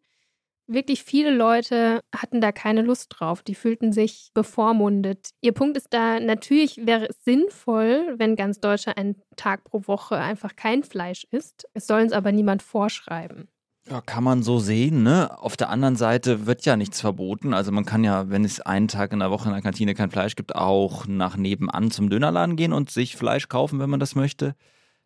Wirklich 0.66 1.02
viele 1.02 1.34
Leute 1.34 2.02
hatten 2.14 2.40
da 2.40 2.52
keine 2.52 2.82
Lust 2.82 3.08
drauf. 3.10 3.42
Die 3.42 3.54
fühlten 3.54 3.92
sich 3.92 4.30
bevormundet. 4.32 5.30
Ihr 5.40 5.52
Punkt 5.52 5.76
ist 5.76 5.88
da, 5.90 6.20
natürlich 6.20 6.86
wäre 6.86 7.08
es 7.08 7.24
sinnvoll, 7.24 8.14
wenn 8.16 8.36
ganz 8.36 8.60
Deutschland 8.60 8.96
einen 8.98 9.16
Tag 9.36 9.64
pro 9.64 9.82
Woche 9.86 10.16
einfach 10.16 10.54
kein 10.56 10.84
Fleisch 10.84 11.26
isst. 11.30 11.66
Es 11.74 11.86
soll 11.86 12.02
uns 12.02 12.12
aber 12.12 12.32
niemand 12.32 12.62
vorschreiben. 12.62 13.48
Ja, 13.90 14.00
kann 14.00 14.22
man 14.22 14.44
so 14.44 14.60
sehen, 14.60 15.02
ne? 15.02 15.36
Auf 15.40 15.56
der 15.56 15.68
anderen 15.68 15.96
Seite 15.96 16.46
wird 16.46 16.64
ja 16.64 16.76
nichts 16.76 17.00
verboten. 17.00 17.52
Also 17.52 17.72
man 17.72 17.84
kann 17.84 18.04
ja, 18.04 18.30
wenn 18.30 18.44
es 18.44 18.60
einen 18.60 18.86
Tag 18.86 19.12
in 19.12 19.18
der 19.18 19.32
Woche 19.32 19.48
in 19.48 19.54
der 19.54 19.62
Kantine 19.62 19.94
kein 19.94 20.12
Fleisch 20.12 20.36
gibt, 20.36 20.54
auch 20.54 21.06
nach 21.08 21.36
nebenan 21.36 21.90
zum 21.90 22.08
Dönerladen 22.08 22.54
gehen 22.54 22.72
und 22.72 22.90
sich 22.90 23.16
Fleisch 23.16 23.48
kaufen, 23.48 23.80
wenn 23.80 23.90
man 23.90 23.98
das 23.98 24.14
möchte. 24.14 24.54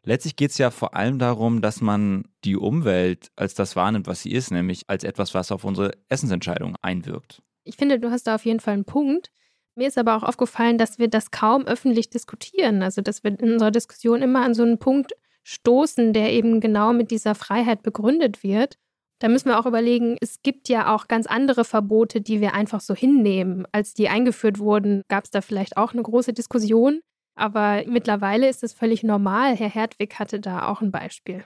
Letztlich 0.08 0.36
geht 0.36 0.52
es 0.52 0.58
ja 0.58 0.70
vor 0.70 0.94
allem 0.94 1.18
darum, 1.18 1.60
dass 1.60 1.80
man 1.80 2.28
die 2.44 2.56
Umwelt 2.56 3.32
als 3.34 3.54
das 3.54 3.74
wahrnimmt, 3.74 4.06
was 4.06 4.22
sie 4.22 4.30
ist, 4.30 4.52
nämlich 4.52 4.84
als 4.86 5.02
etwas, 5.02 5.34
was 5.34 5.50
auf 5.50 5.64
unsere 5.64 5.90
Essensentscheidung 6.08 6.76
einwirkt. 6.80 7.42
Ich 7.64 7.76
finde, 7.76 7.98
du 7.98 8.12
hast 8.12 8.28
da 8.28 8.36
auf 8.36 8.44
jeden 8.44 8.60
Fall 8.60 8.74
einen 8.74 8.84
Punkt. 8.84 9.32
Mir 9.74 9.88
ist 9.88 9.98
aber 9.98 10.16
auch 10.16 10.22
aufgefallen, 10.22 10.78
dass 10.78 11.00
wir 11.00 11.08
das 11.08 11.32
kaum 11.32 11.66
öffentlich 11.66 12.08
diskutieren. 12.08 12.84
Also, 12.84 13.02
dass 13.02 13.24
wir 13.24 13.36
in 13.36 13.54
unserer 13.54 13.72
Diskussion 13.72 14.22
immer 14.22 14.44
an 14.44 14.54
so 14.54 14.62
einen 14.62 14.78
Punkt 14.78 15.12
stoßen, 15.42 16.12
der 16.12 16.32
eben 16.32 16.60
genau 16.60 16.92
mit 16.92 17.10
dieser 17.10 17.34
Freiheit 17.34 17.82
begründet 17.82 18.44
wird. 18.44 18.78
Da 19.18 19.28
müssen 19.28 19.48
wir 19.48 19.58
auch 19.58 19.66
überlegen, 19.66 20.16
es 20.20 20.40
gibt 20.40 20.68
ja 20.68 20.94
auch 20.94 21.08
ganz 21.08 21.26
andere 21.26 21.64
Verbote, 21.64 22.20
die 22.20 22.40
wir 22.40 22.54
einfach 22.54 22.80
so 22.80 22.94
hinnehmen. 22.94 23.66
Als 23.72 23.92
die 23.92 24.08
eingeführt 24.08 24.60
wurden, 24.60 25.02
gab 25.08 25.24
es 25.24 25.30
da 25.32 25.40
vielleicht 25.40 25.76
auch 25.76 25.92
eine 25.92 26.02
große 26.02 26.32
Diskussion. 26.32 27.00
Aber 27.36 27.84
mittlerweile 27.86 28.48
ist 28.48 28.64
es 28.64 28.72
völlig 28.72 29.02
normal. 29.02 29.54
Herr 29.54 29.68
Hertwig 29.68 30.18
hatte 30.18 30.40
da 30.40 30.68
auch 30.68 30.80
ein 30.80 30.90
Beispiel. 30.90 31.44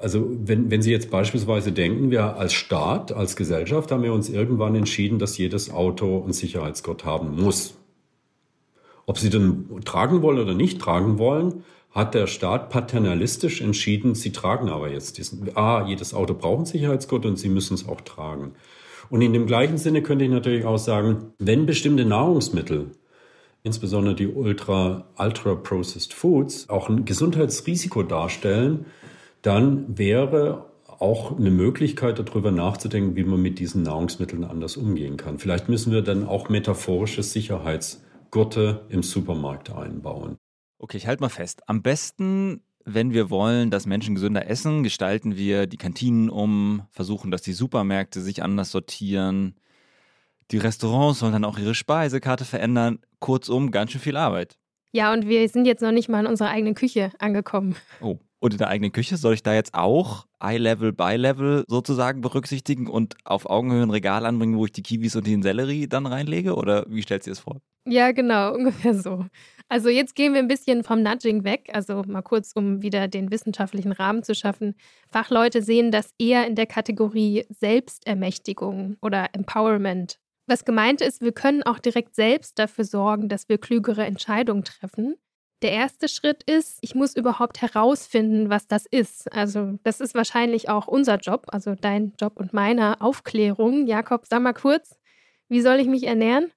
Also 0.00 0.26
wenn, 0.28 0.70
wenn 0.70 0.82
Sie 0.82 0.90
jetzt 0.90 1.10
beispielsweise 1.10 1.72
denken, 1.72 2.10
wir 2.10 2.36
als 2.36 2.52
Staat, 2.52 3.12
als 3.12 3.36
Gesellschaft 3.36 3.90
haben 3.90 4.02
wir 4.02 4.12
uns 4.12 4.28
irgendwann 4.28 4.74
entschieden, 4.74 5.18
dass 5.18 5.38
jedes 5.38 5.70
Auto 5.70 6.22
einen 6.22 6.32
Sicherheitsgurt 6.32 7.04
haben 7.04 7.40
muss. 7.40 7.74
Ob 9.06 9.18
Sie 9.18 9.30
den 9.30 9.82
tragen 9.84 10.22
wollen 10.22 10.38
oder 10.38 10.54
nicht 10.54 10.80
tragen 10.80 11.18
wollen, 11.18 11.62
hat 11.94 12.14
der 12.14 12.26
Staat 12.26 12.70
paternalistisch 12.70 13.60
entschieden, 13.60 14.16
sie 14.16 14.32
tragen 14.32 14.68
aber 14.68 14.90
jetzt 14.90 15.16
diesen, 15.16 15.56
ah, 15.56 15.86
jedes 15.86 16.12
Auto 16.12 16.34
braucht 16.34 16.56
einen 16.56 16.66
Sicherheitsgurt 16.66 17.24
und 17.24 17.38
sie 17.38 17.48
müssen 17.48 17.74
es 17.74 17.88
auch 17.88 18.00
tragen. 18.00 18.54
Und 19.10 19.22
in 19.22 19.32
dem 19.32 19.46
gleichen 19.46 19.78
Sinne 19.78 20.02
könnte 20.02 20.24
ich 20.24 20.30
natürlich 20.30 20.64
auch 20.64 20.78
sagen, 20.78 21.32
wenn 21.38 21.66
bestimmte 21.66 22.04
Nahrungsmittel, 22.04 22.90
insbesondere 23.64 24.14
die 24.14 24.28
ultra, 24.28 25.08
ultra 25.18 25.56
processed 25.56 26.12
foods, 26.12 26.68
auch 26.68 26.88
ein 26.88 27.04
Gesundheitsrisiko 27.04 28.04
darstellen, 28.04 28.86
dann 29.42 29.98
wäre 29.98 30.70
auch 30.86 31.36
eine 31.36 31.50
Möglichkeit 31.50 32.18
darüber 32.18 32.52
nachzudenken, 32.52 33.16
wie 33.16 33.24
man 33.24 33.42
mit 33.42 33.58
diesen 33.58 33.82
Nahrungsmitteln 33.82 34.44
anders 34.44 34.76
umgehen 34.76 35.16
kann. 35.16 35.38
Vielleicht 35.38 35.68
müssen 35.68 35.92
wir 35.92 36.02
dann 36.02 36.24
auch 36.24 36.48
metaphorische 36.48 37.22
Sicherheitsgurte 37.22 38.84
im 38.90 39.02
Supermarkt 39.02 39.72
einbauen. 39.72 40.36
Okay, 40.78 40.98
ich 40.98 41.06
halte 41.06 41.22
mal 41.22 41.30
fest. 41.30 41.62
Am 41.66 41.82
besten, 41.82 42.62
wenn 42.84 43.12
wir 43.12 43.30
wollen, 43.30 43.70
dass 43.70 43.86
Menschen 43.86 44.14
gesünder 44.14 44.48
essen, 44.48 44.82
gestalten 44.82 45.36
wir 45.36 45.66
die 45.66 45.78
Kantinen 45.78 46.28
um, 46.28 46.82
versuchen, 46.90 47.30
dass 47.30 47.42
die 47.42 47.54
Supermärkte 47.54 48.20
sich 48.20 48.42
anders 48.42 48.70
sortieren. 48.70 49.56
Die 50.50 50.58
Restaurants 50.58 51.20
sollen 51.20 51.32
dann 51.32 51.44
auch 51.44 51.58
ihre 51.58 51.74
Speisekarte 51.74 52.44
verändern. 52.44 52.98
Kurzum, 53.18 53.70
ganz 53.70 53.92
schön 53.92 54.00
viel 54.00 54.16
Arbeit. 54.16 54.58
Ja, 54.92 55.12
und 55.12 55.26
wir 55.26 55.48
sind 55.48 55.66
jetzt 55.66 55.82
noch 55.82 55.90
nicht 55.90 56.08
mal 56.08 56.20
in 56.20 56.26
unserer 56.26 56.50
eigenen 56.50 56.74
Küche 56.74 57.10
angekommen. 57.18 57.74
Oh, 58.00 58.18
und 58.38 58.52
in 58.52 58.58
der 58.58 58.68
eigenen 58.68 58.92
Küche 58.92 59.16
soll 59.16 59.34
ich 59.34 59.42
da 59.42 59.54
jetzt 59.54 59.74
auch 59.74 60.26
Eye-Level, 60.38 60.92
By-Level 60.92 61.64
sozusagen 61.66 62.20
berücksichtigen 62.20 62.86
und 62.86 63.16
auf 63.24 63.46
Augenhöhe 63.46 63.82
ein 63.82 63.90
Regal 63.90 64.26
anbringen, 64.26 64.58
wo 64.58 64.66
ich 64.66 64.72
die 64.72 64.82
Kiwis 64.82 65.16
und 65.16 65.26
den 65.26 65.42
Sellerie 65.42 65.88
dann 65.88 66.06
reinlege? 66.06 66.54
Oder 66.54 66.84
wie 66.88 67.02
stellst 67.02 67.26
du 67.26 67.30
dir 67.30 67.34
das 67.34 67.40
vor? 67.40 67.60
Ja, 67.86 68.12
genau, 68.12 68.54
ungefähr 68.54 68.94
so. 68.94 69.24
Also 69.68 69.88
jetzt 69.88 70.14
gehen 70.14 70.34
wir 70.34 70.40
ein 70.40 70.48
bisschen 70.48 70.84
vom 70.84 71.02
Nudging 71.02 71.42
weg, 71.42 71.70
also 71.72 72.02
mal 72.06 72.22
kurz, 72.22 72.52
um 72.54 72.82
wieder 72.82 73.08
den 73.08 73.30
wissenschaftlichen 73.30 73.92
Rahmen 73.92 74.22
zu 74.22 74.34
schaffen. 74.34 74.74
Fachleute 75.10 75.62
sehen 75.62 75.90
das 75.90 76.10
eher 76.18 76.46
in 76.46 76.54
der 76.54 76.66
Kategorie 76.66 77.46
Selbstermächtigung 77.48 78.96
oder 79.00 79.28
Empowerment. 79.32 80.18
Was 80.46 80.64
gemeint 80.64 81.00
ist, 81.00 81.22
wir 81.22 81.32
können 81.32 81.62
auch 81.62 81.78
direkt 81.78 82.14
selbst 82.14 82.58
dafür 82.58 82.84
sorgen, 82.84 83.28
dass 83.28 83.48
wir 83.48 83.58
klügere 83.58 84.04
Entscheidungen 84.04 84.64
treffen. 84.64 85.16
Der 85.62 85.72
erste 85.72 86.08
Schritt 86.08 86.42
ist, 86.42 86.78
ich 86.82 86.94
muss 86.94 87.16
überhaupt 87.16 87.62
herausfinden, 87.62 88.50
was 88.50 88.66
das 88.66 88.84
ist. 88.84 89.32
Also 89.32 89.78
das 89.82 90.00
ist 90.00 90.14
wahrscheinlich 90.14 90.68
auch 90.68 90.86
unser 90.86 91.16
Job, 91.16 91.46
also 91.48 91.74
dein 91.74 92.12
Job 92.20 92.34
und 92.36 92.52
meiner 92.52 93.00
Aufklärung. 93.00 93.86
Jakob, 93.86 94.26
sag 94.28 94.42
mal 94.42 94.52
kurz, 94.52 94.98
wie 95.48 95.62
soll 95.62 95.80
ich 95.80 95.86
mich 95.86 96.06
ernähren? 96.06 96.50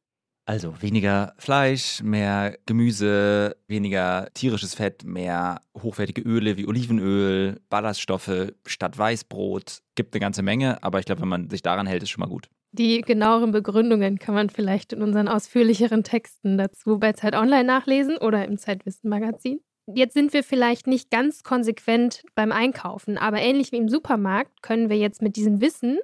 Also 0.45 0.81
weniger 0.81 1.33
Fleisch, 1.37 2.01
mehr 2.03 2.57
Gemüse, 2.65 3.57
weniger 3.67 4.29
tierisches 4.33 4.75
Fett, 4.75 5.03
mehr 5.03 5.61
hochwertige 5.77 6.21
Öle 6.21 6.57
wie 6.57 6.67
Olivenöl, 6.67 7.61
Ballaststoffe 7.69 8.53
statt 8.65 8.97
Weißbrot. 8.97 9.83
Gibt 9.95 10.13
eine 10.13 10.21
ganze 10.21 10.43
Menge, 10.43 10.83
aber 10.83 10.99
ich 10.99 11.05
glaube, 11.05 11.21
wenn 11.21 11.29
man 11.29 11.49
sich 11.49 11.61
daran 11.61 11.87
hält, 11.87 12.03
ist 12.03 12.09
schon 12.09 12.21
mal 12.21 12.29
gut. 12.29 12.49
Die 12.77 13.01
genaueren 13.01 13.51
Begründungen 13.51 14.19
kann 14.19 14.35
man 14.35 14.51
vielleicht 14.51 14.93
in 14.93 15.01
unseren 15.01 15.27
ausführlicheren 15.27 16.03
Texten 16.03 16.59
dazu 16.59 16.99
bei 16.99 17.13
Zeit 17.13 17.35
Online 17.35 17.63
nachlesen 17.63 18.17
oder 18.17 18.45
im 18.45 18.59
Zeitwissen 18.59 19.09
Magazin. 19.09 19.61
Jetzt 19.87 20.13
sind 20.13 20.31
wir 20.33 20.43
vielleicht 20.43 20.85
nicht 20.85 21.09
ganz 21.09 21.43
konsequent 21.43 22.23
beim 22.35 22.51
Einkaufen, 22.51 23.17
aber 23.17 23.39
ähnlich 23.39 23.71
wie 23.71 23.77
im 23.77 23.89
Supermarkt 23.89 24.61
können 24.61 24.89
wir 24.89 24.97
jetzt 24.97 25.23
mit 25.23 25.37
diesem 25.37 25.59
Wissen 25.59 25.97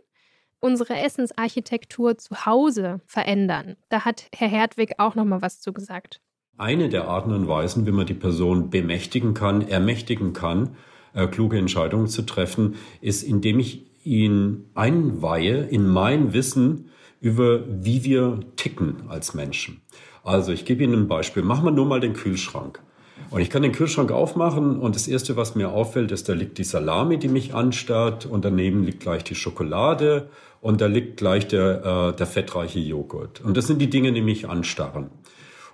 unsere 0.61 0.95
Essensarchitektur 0.95 2.17
zu 2.17 2.45
Hause 2.45 3.01
verändern. 3.05 3.75
Da 3.89 4.05
hat 4.05 4.27
Herr 4.33 4.47
Hertwig 4.47 4.93
auch 4.97 5.13
noch 5.13 5.25
mal 5.25 5.41
was 5.41 5.59
zu 5.59 5.73
gesagt. 5.73 6.21
Eine 6.57 6.89
der 6.89 7.07
Arten 7.07 7.33
und 7.33 7.47
Weisen, 7.47 7.85
wie 7.85 7.91
man 7.91 8.07
die 8.07 8.13
Person 8.13 8.69
bemächtigen 8.69 9.33
kann, 9.33 9.67
ermächtigen 9.67 10.33
kann, 10.33 10.77
äh, 11.13 11.27
kluge 11.27 11.57
Entscheidungen 11.57 12.07
zu 12.07 12.21
treffen, 12.23 12.75
ist, 13.01 13.21
indem 13.23 13.59
ich 13.59 13.92
ihn 14.05 14.65
einweihe 14.73 15.63
in 15.63 15.87
mein 15.87 16.33
Wissen 16.33 16.89
über, 17.19 17.61
wie 17.67 18.03
wir 18.03 18.39
ticken 18.55 19.03
als 19.07 19.33
Menschen. 19.33 19.81
Also 20.23 20.51
ich 20.51 20.65
gebe 20.65 20.83
Ihnen 20.83 21.03
ein 21.03 21.07
Beispiel. 21.07 21.43
Machen 21.43 21.65
wir 21.65 21.71
nur 21.71 21.85
mal 21.85 21.99
den 21.99 22.13
Kühlschrank. 22.13 22.81
Und 23.29 23.41
ich 23.41 23.49
kann 23.49 23.63
den 23.63 23.71
Kühlschrank 23.71 24.11
aufmachen 24.11 24.77
und 24.79 24.95
das 24.95 25.07
Erste, 25.07 25.35
was 25.35 25.55
mir 25.55 25.71
auffällt, 25.71 26.11
ist, 26.11 26.29
da 26.29 26.33
liegt 26.33 26.57
die 26.57 26.63
Salami, 26.63 27.17
die 27.17 27.29
mich 27.29 27.55
anstarrt 27.55 28.25
und 28.25 28.45
daneben 28.45 28.83
liegt 28.83 28.99
gleich 28.99 29.23
die 29.23 29.35
Schokolade 29.35 30.29
und 30.61 30.81
da 30.81 30.85
liegt 30.85 31.17
gleich 31.17 31.47
der, 31.47 32.11
äh, 32.13 32.15
der 32.15 32.27
fettreiche 32.27 32.79
Joghurt. 32.79 33.41
Und 33.41 33.57
das 33.57 33.67
sind 33.67 33.79
die 33.81 33.89
Dinge, 33.89 34.13
die 34.13 34.21
mich 34.21 34.47
anstarren. 34.47 35.09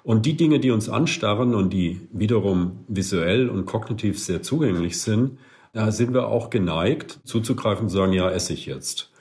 Und 0.03 0.25
die 0.25 0.37
Dinge, 0.37 0.59
die 0.59 0.71
uns 0.71 0.87
anstarren 0.87 1.53
und 1.53 1.71
die 1.71 1.99
wiederum 2.11 2.85
visuell 2.87 3.49
und 3.49 3.65
kognitiv 3.65 4.19
sehr 4.19 4.41
zugänglich 4.41 4.99
sind, 4.99 5.37
da 5.73 5.91
sind 5.91 6.13
wir 6.13 6.27
auch 6.27 6.49
geneigt 6.49 7.19
zuzugreifen 7.23 7.83
und 7.83 7.89
zu 7.89 7.97
sagen, 7.97 8.13
ja, 8.13 8.29
esse 8.29 8.53
ich 8.53 8.65
jetzt. 8.65 9.11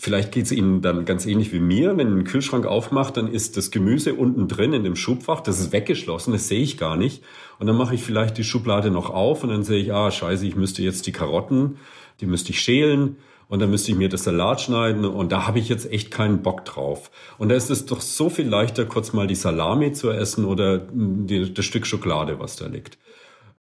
Vielleicht 0.00 0.30
geht 0.30 0.44
es 0.44 0.52
Ihnen 0.52 0.80
dann 0.80 1.04
ganz 1.04 1.26
ähnlich 1.26 1.52
wie 1.52 1.58
mir. 1.58 1.96
Wenn 1.96 2.18
ein 2.18 2.24
Kühlschrank 2.24 2.66
aufmacht, 2.66 3.16
dann 3.16 3.26
ist 3.26 3.56
das 3.56 3.72
Gemüse 3.72 4.14
unten 4.14 4.46
drin 4.46 4.72
in 4.72 4.84
dem 4.84 4.94
Schubfach, 4.94 5.40
das 5.40 5.58
ist 5.58 5.72
weggeschlossen, 5.72 6.32
das 6.32 6.46
sehe 6.46 6.62
ich 6.62 6.78
gar 6.78 6.96
nicht. 6.96 7.24
Und 7.58 7.66
dann 7.66 7.76
mache 7.76 7.96
ich 7.96 8.04
vielleicht 8.04 8.38
die 8.38 8.44
Schublade 8.44 8.92
noch 8.92 9.10
auf 9.10 9.42
und 9.42 9.50
dann 9.50 9.64
sehe 9.64 9.82
ich, 9.82 9.92
ah, 9.92 10.10
scheiße, 10.12 10.46
ich 10.46 10.54
müsste 10.54 10.82
jetzt 10.82 11.06
die 11.08 11.12
Karotten, 11.12 11.78
die 12.20 12.26
müsste 12.26 12.50
ich 12.50 12.60
schälen 12.60 13.16
und 13.48 13.60
dann 13.60 13.70
müsste 13.70 13.90
ich 13.90 13.98
mir 13.98 14.08
das 14.08 14.22
Salat 14.22 14.60
schneiden 14.60 15.04
und 15.04 15.32
da 15.32 15.48
habe 15.48 15.58
ich 15.58 15.68
jetzt 15.68 15.90
echt 15.90 16.12
keinen 16.12 16.42
Bock 16.42 16.64
drauf. 16.64 17.10
Und 17.36 17.48
da 17.48 17.56
ist 17.56 17.68
es 17.68 17.86
doch 17.86 18.00
so 18.00 18.30
viel 18.30 18.46
leichter, 18.46 18.84
kurz 18.84 19.12
mal 19.12 19.26
die 19.26 19.34
Salami 19.34 19.92
zu 19.92 20.12
essen 20.12 20.44
oder 20.44 20.78
das 20.78 21.64
Stück 21.64 21.86
Schokolade, 21.86 22.38
was 22.38 22.54
da 22.54 22.66
liegt. 22.66 22.98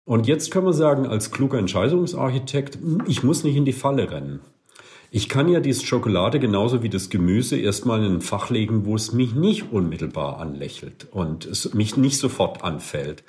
Und 0.08 0.26
jetzt 0.26 0.52
können 0.52 0.66
wir 0.66 0.72
sagen, 0.72 1.06
als 1.06 1.32
kluger 1.32 1.60
Entscheidungsarchitekt, 1.60 2.80
ich 3.08 3.24
muss 3.24 3.44
nicht 3.44 3.58
in 3.58 3.66
die 3.66 3.74
Falle 3.74 4.10
rennen. 4.10 4.40
Ich 5.12 5.28
kann 5.28 5.50
ja 5.50 5.60
diese 5.60 5.86
Schokolade 5.86 6.40
genauso 6.40 6.82
wie 6.82 6.88
das 6.88 7.10
Gemüse 7.10 7.58
erstmal 7.58 8.02
in 8.06 8.14
ein 8.14 8.22
Fach 8.22 8.50
legen, 8.50 8.86
wo 8.86 8.96
es 8.96 9.12
mich 9.12 9.36
nicht 9.36 9.74
unmittelbar 9.74 10.40
anlächelt 10.40 11.08
und 11.12 11.46
es 11.46 11.74
mich 11.74 11.98
nicht 11.98 12.20
sofort 12.20 12.64
anfällt. 12.64 13.26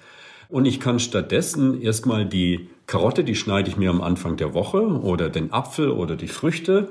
Und 0.49 0.67
ich 0.67 0.79
kann 0.79 1.01
stattdessen 1.01 1.83
erstmal 1.83 2.25
die 2.25 2.69
Karotte, 2.87 3.25
die 3.25 3.35
schneide 3.35 3.69
ich 3.69 3.77
mir 3.77 3.91
am 3.91 4.01
Anfang 4.01 4.37
der 4.37 4.55
Woche 4.55 4.81
oder 4.81 5.31
den 5.31 5.53
Apfel 5.53 5.91
oder 5.91 6.15
die 6.15 6.29
Früchte 6.29 6.91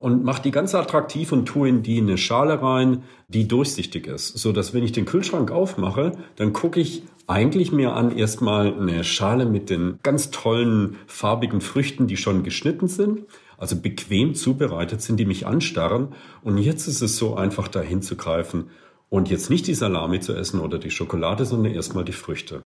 und 0.00 0.24
mache 0.24 0.42
die 0.42 0.50
ganz 0.50 0.74
attraktiv 0.74 1.30
und 1.30 1.46
tue 1.46 1.68
in 1.68 1.84
die 1.84 1.98
eine 1.98 2.18
Schale 2.18 2.60
rein, 2.60 3.04
die 3.28 3.46
durchsichtig 3.46 4.08
ist, 4.08 4.36
so 4.36 4.50
dass 4.50 4.74
wenn 4.74 4.82
ich 4.82 4.90
den 4.90 5.04
Kühlschrank 5.04 5.52
aufmache, 5.52 6.18
dann 6.34 6.52
gucke 6.52 6.80
ich 6.80 7.04
eigentlich 7.28 7.70
mir 7.72 7.92
an 7.92 8.10
erstmal 8.10 8.74
eine 8.74 9.04
Schale 9.04 9.46
mit 9.46 9.70
den 9.70 9.98
ganz 10.02 10.30
tollen 10.30 10.96
farbigen 11.06 11.60
Früchten, 11.60 12.06
die 12.06 12.16
schon 12.16 12.42
geschnitten 12.42 12.88
sind, 12.88 13.26
also 13.58 13.80
bequem 13.80 14.34
zubereitet 14.34 15.02
sind, 15.02 15.18
die 15.18 15.26
mich 15.26 15.46
anstarren 15.46 16.14
und 16.42 16.58
jetzt 16.58 16.88
ist 16.88 17.02
es 17.02 17.16
so 17.18 17.36
einfach 17.36 17.68
dahin 17.68 18.02
zu 18.02 18.16
greifen 18.16 18.70
und 19.10 19.28
jetzt 19.30 19.50
nicht 19.50 19.66
die 19.66 19.74
Salami 19.74 20.20
zu 20.20 20.34
essen 20.34 20.60
oder 20.60 20.78
die 20.78 20.90
Schokolade, 20.90 21.44
sondern 21.44 21.74
erstmal 21.74 22.04
die 22.04 22.12
Früchte. 22.12 22.62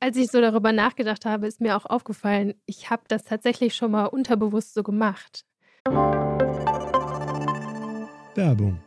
Als 0.00 0.16
ich 0.16 0.30
so 0.30 0.40
darüber 0.40 0.72
nachgedacht 0.72 1.24
habe, 1.26 1.46
ist 1.46 1.60
mir 1.60 1.76
auch 1.76 1.84
aufgefallen, 1.84 2.54
ich 2.66 2.88
habe 2.88 3.02
das 3.08 3.24
tatsächlich 3.24 3.74
schon 3.74 3.90
mal 3.90 4.06
unterbewusst 4.06 4.74
so 4.74 4.82
gemacht. 4.82 5.44
Werbung. 8.34 8.80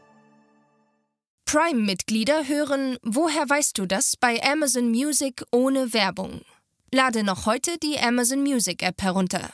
Prime-Mitglieder 1.51 2.47
hören 2.47 2.97
Woher 3.03 3.49
weißt 3.49 3.77
du 3.77 3.85
das 3.85 4.15
bei 4.15 4.41
Amazon 4.41 4.89
Music 4.89 5.43
ohne 5.51 5.91
Werbung. 5.91 6.43
Lade 6.93 7.25
noch 7.25 7.45
heute 7.45 7.77
die 7.77 7.99
Amazon 7.99 8.41
Music 8.41 8.81
App 8.81 9.01
herunter. 9.01 9.49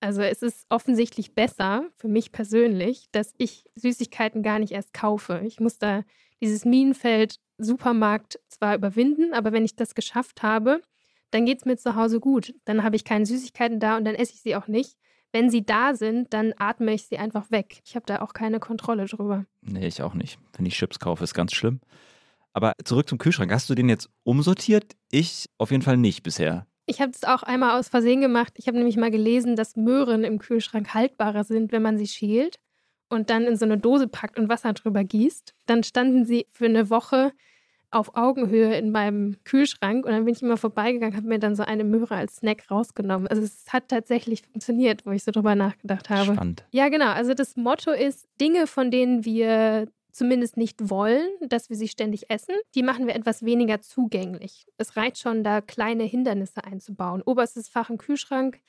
Also 0.00 0.22
es 0.22 0.42
ist 0.42 0.66
offensichtlich 0.70 1.36
besser 1.36 1.88
für 1.98 2.08
mich 2.08 2.32
persönlich, 2.32 3.06
dass 3.12 3.32
ich 3.38 3.62
Süßigkeiten 3.76 4.42
gar 4.42 4.58
nicht 4.58 4.72
erst 4.72 4.92
kaufe. 4.92 5.42
Ich 5.44 5.60
muss 5.60 5.78
da 5.78 6.02
dieses 6.40 6.64
Minenfeld 6.64 7.38
Supermarkt 7.58 8.40
zwar 8.48 8.74
überwinden, 8.74 9.34
aber 9.34 9.52
wenn 9.52 9.64
ich 9.64 9.76
das 9.76 9.94
geschafft 9.94 10.42
habe, 10.42 10.82
dann 11.30 11.46
geht 11.46 11.58
es 11.58 11.64
mir 11.64 11.76
zu 11.76 11.94
Hause 11.94 12.18
gut. 12.18 12.54
Dann 12.64 12.82
habe 12.82 12.96
ich 12.96 13.04
keine 13.04 13.24
Süßigkeiten 13.24 13.78
da 13.78 13.96
und 13.96 14.04
dann 14.04 14.16
esse 14.16 14.32
ich 14.32 14.42
sie 14.42 14.56
auch 14.56 14.66
nicht. 14.66 14.96
Wenn 15.32 15.50
sie 15.50 15.64
da 15.64 15.94
sind, 15.94 16.32
dann 16.32 16.54
atme 16.56 16.94
ich 16.94 17.06
sie 17.06 17.18
einfach 17.18 17.50
weg. 17.50 17.80
Ich 17.84 17.96
habe 17.96 18.06
da 18.06 18.22
auch 18.22 18.32
keine 18.32 18.60
Kontrolle 18.60 19.06
drüber. 19.06 19.44
Nee, 19.60 19.86
ich 19.86 20.02
auch 20.02 20.14
nicht. 20.14 20.38
Wenn 20.56 20.66
ich 20.66 20.74
Chips 20.74 20.98
kaufe, 20.98 21.24
ist 21.24 21.34
ganz 21.34 21.52
schlimm. 21.52 21.80
Aber 22.54 22.72
zurück 22.84 23.08
zum 23.08 23.18
Kühlschrank. 23.18 23.52
Hast 23.52 23.68
du 23.68 23.74
den 23.74 23.88
jetzt 23.88 24.08
umsortiert? 24.24 24.96
Ich 25.10 25.50
auf 25.58 25.70
jeden 25.70 25.82
Fall 25.82 25.96
nicht 25.96 26.22
bisher. 26.22 26.66
Ich 26.86 27.02
habe 27.02 27.12
es 27.12 27.24
auch 27.24 27.42
einmal 27.42 27.78
aus 27.78 27.88
Versehen 27.88 28.22
gemacht. 28.22 28.54
Ich 28.56 28.66
habe 28.66 28.78
nämlich 28.78 28.96
mal 28.96 29.10
gelesen, 29.10 29.56
dass 29.56 29.76
Möhren 29.76 30.24
im 30.24 30.38
Kühlschrank 30.38 30.94
haltbarer 30.94 31.44
sind, 31.44 31.70
wenn 31.70 31.82
man 31.82 31.98
sie 31.98 32.06
schält 32.06 32.58
und 33.10 33.28
dann 33.28 33.44
in 33.44 33.56
so 33.56 33.66
eine 33.66 33.76
Dose 33.76 34.08
packt 34.08 34.38
und 34.38 34.48
Wasser 34.48 34.72
drüber 34.72 35.04
gießt. 35.04 35.54
Dann 35.66 35.82
standen 35.82 36.24
sie 36.24 36.46
für 36.50 36.64
eine 36.64 36.88
Woche 36.88 37.32
auf 37.90 38.16
Augenhöhe 38.16 38.76
in 38.76 38.90
meinem 38.90 39.36
Kühlschrank 39.44 40.04
und 40.04 40.12
dann 40.12 40.24
bin 40.24 40.34
ich 40.34 40.42
immer 40.42 40.56
vorbeigegangen, 40.56 41.16
habe 41.16 41.26
mir 41.26 41.38
dann 41.38 41.56
so 41.56 41.62
eine 41.62 41.84
Möhre 41.84 42.16
als 42.16 42.36
Snack 42.36 42.70
rausgenommen. 42.70 43.28
Also 43.28 43.42
es 43.42 43.72
hat 43.72 43.88
tatsächlich 43.88 44.42
funktioniert, 44.42 45.06
wo 45.06 45.10
ich 45.10 45.24
so 45.24 45.30
drüber 45.30 45.54
nachgedacht 45.54 46.10
habe. 46.10 46.34
Spannend. 46.34 46.64
Ja, 46.70 46.88
genau. 46.88 47.10
Also 47.10 47.34
das 47.34 47.56
Motto 47.56 47.90
ist, 47.90 48.28
Dinge, 48.40 48.66
von 48.66 48.90
denen 48.90 49.24
wir 49.24 49.88
zumindest 50.12 50.56
nicht 50.56 50.90
wollen, 50.90 51.28
dass 51.48 51.70
wir 51.70 51.76
sie 51.76 51.88
ständig 51.88 52.28
essen, 52.28 52.54
die 52.74 52.82
machen 52.82 53.06
wir 53.06 53.14
etwas 53.14 53.44
weniger 53.44 53.80
zugänglich. 53.80 54.66
Es 54.76 54.96
reicht 54.96 55.18
schon, 55.18 55.44
da 55.44 55.60
kleine 55.60 56.04
Hindernisse 56.04 56.64
einzubauen. 56.64 57.22
Oberstes 57.22 57.68
Fach 57.68 57.88
im 57.88 57.98
Kühlschrank. 57.98 58.60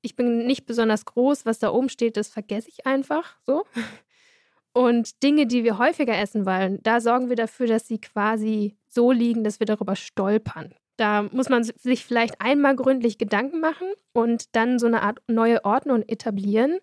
Ich 0.00 0.16
bin 0.16 0.46
nicht 0.46 0.64
besonders 0.64 1.04
groß, 1.04 1.44
was 1.44 1.58
da 1.58 1.70
oben 1.70 1.88
steht, 1.88 2.16
das 2.16 2.28
vergesse 2.28 2.68
ich 2.68 2.86
einfach 2.86 3.36
so. 3.44 3.64
Und 4.74 5.22
Dinge, 5.22 5.46
die 5.46 5.64
wir 5.64 5.78
häufiger 5.78 6.16
essen 6.16 6.46
wollen, 6.46 6.78
da 6.82 7.00
sorgen 7.00 7.28
wir 7.28 7.36
dafür, 7.36 7.66
dass 7.66 7.86
sie 7.86 8.00
quasi 8.00 8.76
so 8.88 9.12
liegen, 9.12 9.44
dass 9.44 9.60
wir 9.60 9.66
darüber 9.66 9.96
stolpern. 9.96 10.74
Da 10.96 11.22
muss 11.32 11.48
man 11.48 11.64
sich 11.64 12.04
vielleicht 12.04 12.40
einmal 12.40 12.76
gründlich 12.76 13.18
Gedanken 13.18 13.60
machen 13.60 13.88
und 14.12 14.54
dann 14.54 14.78
so 14.78 14.86
eine 14.86 15.02
Art 15.02 15.20
neue 15.26 15.64
Ordnung 15.64 16.02
etablieren, 16.02 16.78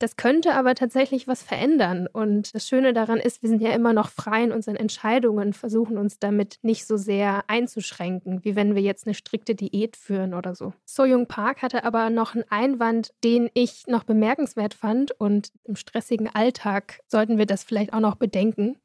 das 0.00 0.16
könnte 0.16 0.54
aber 0.54 0.74
tatsächlich 0.74 1.28
was 1.28 1.42
verändern. 1.42 2.08
Und 2.10 2.54
das 2.54 2.66
Schöne 2.66 2.92
daran 2.94 3.18
ist, 3.18 3.42
wir 3.42 3.50
sind 3.50 3.60
ja 3.60 3.70
immer 3.72 3.92
noch 3.92 4.08
frei 4.08 4.42
in 4.42 4.50
unseren 4.50 4.76
Entscheidungen, 4.76 5.52
versuchen 5.52 5.98
uns 5.98 6.18
damit 6.18 6.56
nicht 6.62 6.86
so 6.86 6.96
sehr 6.96 7.44
einzuschränken, 7.48 8.42
wie 8.42 8.56
wenn 8.56 8.74
wir 8.74 8.82
jetzt 8.82 9.06
eine 9.06 9.14
strikte 9.14 9.54
Diät 9.54 9.96
führen 9.96 10.32
oder 10.32 10.54
so. 10.54 10.72
So 10.86 11.04
Jung 11.04 11.26
Park 11.26 11.62
hatte 11.62 11.84
aber 11.84 12.08
noch 12.08 12.34
einen 12.34 12.44
Einwand, 12.48 13.12
den 13.22 13.50
ich 13.52 13.86
noch 13.86 14.04
bemerkenswert 14.04 14.72
fand. 14.72 15.12
Und 15.20 15.52
im 15.64 15.76
stressigen 15.76 16.34
Alltag 16.34 17.00
sollten 17.06 17.36
wir 17.36 17.46
das 17.46 17.62
vielleicht 17.62 17.92
auch 17.92 18.00
noch 18.00 18.16
bedenken. 18.16 18.76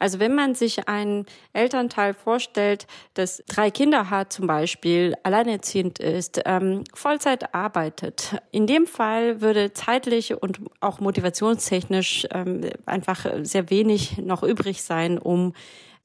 Also 0.00 0.18
wenn 0.18 0.34
man 0.34 0.56
sich 0.56 0.88
einen 0.88 1.26
Elternteil 1.52 2.14
vorstellt, 2.14 2.88
das 3.14 3.44
drei 3.46 3.70
Kinder 3.70 4.10
hat 4.10 4.32
zum 4.32 4.48
Beispiel, 4.48 5.14
alleinerziehend 5.22 6.00
ist, 6.00 6.40
ähm, 6.46 6.82
Vollzeit 6.94 7.54
arbeitet, 7.54 8.36
in 8.50 8.66
dem 8.66 8.86
Fall 8.86 9.42
würde 9.42 9.74
zeitlich 9.74 10.42
und 10.42 10.60
auch 10.80 11.00
motivationstechnisch 11.00 12.26
ähm, 12.32 12.62
einfach 12.86 13.26
sehr 13.42 13.68
wenig 13.68 14.16
noch 14.18 14.42
übrig 14.42 14.82
sein, 14.82 15.18
um 15.18 15.52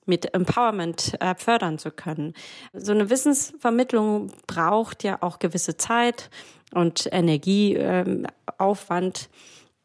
mit 0.05 0.33
Empowerment 0.33 1.13
äh, 1.21 1.35
fördern 1.35 1.77
zu 1.79 1.89
können. 1.89 2.33
So 2.73 2.91
eine 2.91 3.09
Wissensvermittlung 3.09 4.33
braucht 4.45 5.05
ja 5.05 5.19
auch 5.21 5.39
gewisse 5.39 5.77
Zeit 5.77 6.29
und 6.73 7.07
Energieaufwand. 7.11 8.59
Ähm, 8.59 9.27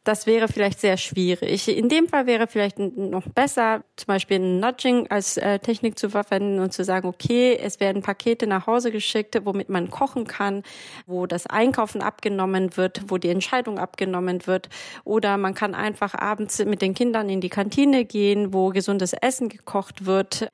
das 0.03 0.25
wäre 0.25 0.47
vielleicht 0.47 0.79
sehr 0.79 0.97
schwierig. 0.97 1.67
In 1.67 1.87
dem 1.87 2.07
Fall 2.07 2.25
wäre 2.25 2.47
vielleicht 2.47 2.79
noch 2.79 3.27
besser, 3.27 3.83
zum 3.95 4.07
Beispiel 4.07 4.39
ein 4.39 4.59
Nudging 4.59 5.07
als 5.11 5.37
äh, 5.37 5.59
Technik 5.59 5.99
zu 5.99 6.09
verwenden 6.09 6.59
und 6.59 6.73
zu 6.73 6.83
sagen, 6.83 7.07
okay, 7.07 7.55
es 7.61 7.79
werden 7.79 8.01
Pakete 8.01 8.47
nach 8.47 8.65
Hause 8.65 8.91
geschickt, 8.91 9.39
womit 9.43 9.69
man 9.69 9.91
kochen 9.91 10.25
kann, 10.25 10.63
wo 11.05 11.27
das 11.27 11.45
Einkaufen 11.45 12.01
abgenommen 12.01 12.75
wird, 12.77 13.03
wo 13.09 13.19
die 13.19 13.29
Entscheidung 13.29 13.77
abgenommen 13.77 14.47
wird. 14.47 14.69
Oder 15.03 15.37
man 15.37 15.53
kann 15.53 15.75
einfach 15.75 16.15
abends 16.15 16.65
mit 16.65 16.81
den 16.81 16.95
Kindern 16.95 17.29
in 17.29 17.41
die 17.41 17.49
Kantine 17.49 18.03
gehen, 18.03 18.53
wo 18.55 18.69
gesundes 18.69 19.13
Essen 19.13 19.49
gekocht 19.49 20.05
wird. 20.07 20.51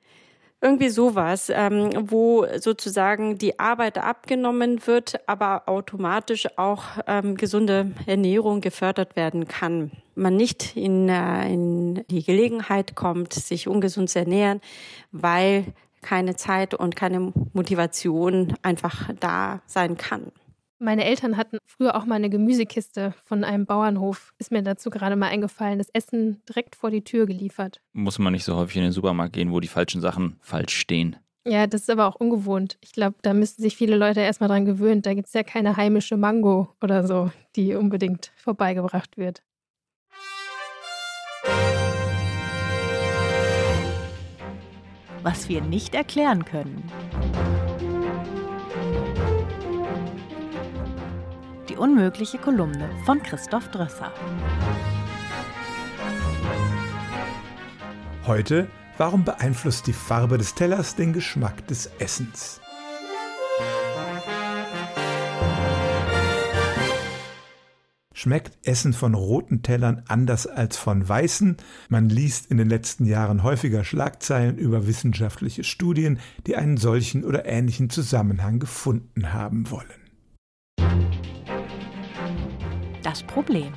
Irgendwie 0.60 0.88
sowas, 0.88 1.52
ähm, 1.54 1.90
wo 2.10 2.44
sozusagen 2.58 3.38
die 3.38 3.60
Arbeit 3.60 3.96
abgenommen 3.98 4.84
wird, 4.86 5.20
aber 5.28 5.68
automatisch 5.68 6.48
auch 6.58 6.82
ähm, 7.06 7.36
gesunde 7.36 7.92
Ernährung 8.06 8.60
gefördert 8.60 9.14
werden 9.14 9.46
kann. 9.46 9.92
Man 10.16 10.36
nicht 10.36 10.76
in, 10.76 11.08
äh, 11.08 11.52
in 11.52 12.04
die 12.10 12.24
Gelegenheit 12.24 12.96
kommt, 12.96 13.34
sich 13.34 13.68
ungesund 13.68 14.10
zu 14.10 14.18
ernähren, 14.18 14.60
weil 15.12 15.64
keine 16.02 16.34
Zeit 16.34 16.74
und 16.74 16.96
keine 16.96 17.32
Motivation 17.52 18.54
einfach 18.62 19.10
da 19.20 19.60
sein 19.66 19.96
kann. 19.96 20.32
Meine 20.80 21.04
Eltern 21.04 21.36
hatten 21.36 21.58
früher 21.66 21.96
auch 21.96 22.04
mal 22.04 22.14
eine 22.14 22.30
Gemüsekiste 22.30 23.12
von 23.24 23.42
einem 23.42 23.66
Bauernhof. 23.66 24.32
Ist 24.38 24.52
mir 24.52 24.62
dazu 24.62 24.90
gerade 24.90 25.16
mal 25.16 25.26
eingefallen, 25.26 25.78
das 25.78 25.88
Essen 25.88 26.40
direkt 26.48 26.76
vor 26.76 26.92
die 26.92 27.02
Tür 27.02 27.26
geliefert. 27.26 27.80
Muss 27.92 28.20
man 28.20 28.32
nicht 28.32 28.44
so 28.44 28.54
häufig 28.54 28.76
in 28.76 28.84
den 28.84 28.92
Supermarkt 28.92 29.32
gehen, 29.32 29.50
wo 29.50 29.58
die 29.58 29.66
falschen 29.66 30.00
Sachen 30.00 30.36
falsch 30.40 30.76
stehen. 30.76 31.16
Ja, 31.44 31.66
das 31.66 31.82
ist 31.82 31.90
aber 31.90 32.06
auch 32.06 32.14
ungewohnt. 32.14 32.78
Ich 32.80 32.92
glaube, 32.92 33.16
da 33.22 33.34
müssten 33.34 33.60
sich 33.60 33.76
viele 33.76 33.96
Leute 33.96 34.20
erstmal 34.20 34.48
dran 34.48 34.66
gewöhnen. 34.66 35.02
Da 35.02 35.14
gibt 35.14 35.26
es 35.26 35.34
ja 35.34 35.42
keine 35.42 35.76
heimische 35.76 36.16
Mango 36.16 36.68
oder 36.80 37.04
so, 37.04 37.32
die 37.56 37.74
unbedingt 37.74 38.30
vorbeigebracht 38.36 39.16
wird. 39.16 39.42
Was 45.24 45.48
wir 45.48 45.60
nicht 45.60 45.96
erklären 45.96 46.44
können. 46.44 46.84
Unmögliche 51.78 52.38
Kolumne 52.38 52.90
von 53.04 53.22
Christoph 53.22 53.68
Drösser. 53.70 54.12
Heute, 58.26 58.68
warum 58.98 59.24
beeinflusst 59.24 59.86
die 59.86 59.92
Farbe 59.92 60.36
des 60.36 60.54
Tellers 60.54 60.96
den 60.96 61.12
Geschmack 61.12 61.66
des 61.66 61.90
Essens? 61.98 62.60
Schmeckt 68.12 68.58
Essen 68.66 68.92
von 68.92 69.14
roten 69.14 69.62
Tellern 69.62 70.02
anders 70.08 70.48
als 70.48 70.76
von 70.76 71.08
weißen? 71.08 71.56
Man 71.88 72.08
liest 72.08 72.50
in 72.50 72.56
den 72.56 72.68
letzten 72.68 73.06
Jahren 73.06 73.44
häufiger 73.44 73.84
Schlagzeilen 73.84 74.58
über 74.58 74.88
wissenschaftliche 74.88 75.62
Studien, 75.62 76.18
die 76.46 76.56
einen 76.56 76.78
solchen 76.78 77.24
oder 77.24 77.46
ähnlichen 77.46 77.90
Zusammenhang 77.90 78.58
gefunden 78.58 79.32
haben 79.32 79.70
wollen 79.70 79.97
das 83.18 83.26
Problem. 83.26 83.72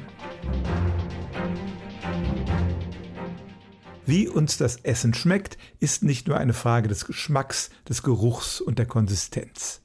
Wie 4.06 4.28
uns 4.28 4.58
das 4.58 4.78
Essen 4.78 5.14
schmeckt, 5.14 5.58
ist 5.80 6.04
nicht 6.04 6.28
nur 6.28 6.38
eine 6.38 6.54
Frage 6.54 6.88
des 6.88 7.06
Geschmacks, 7.06 7.70
des 7.88 8.04
Geruchs 8.04 8.62
und 8.62 8.78
der 8.78 8.86
Konsistenz. 8.86 9.82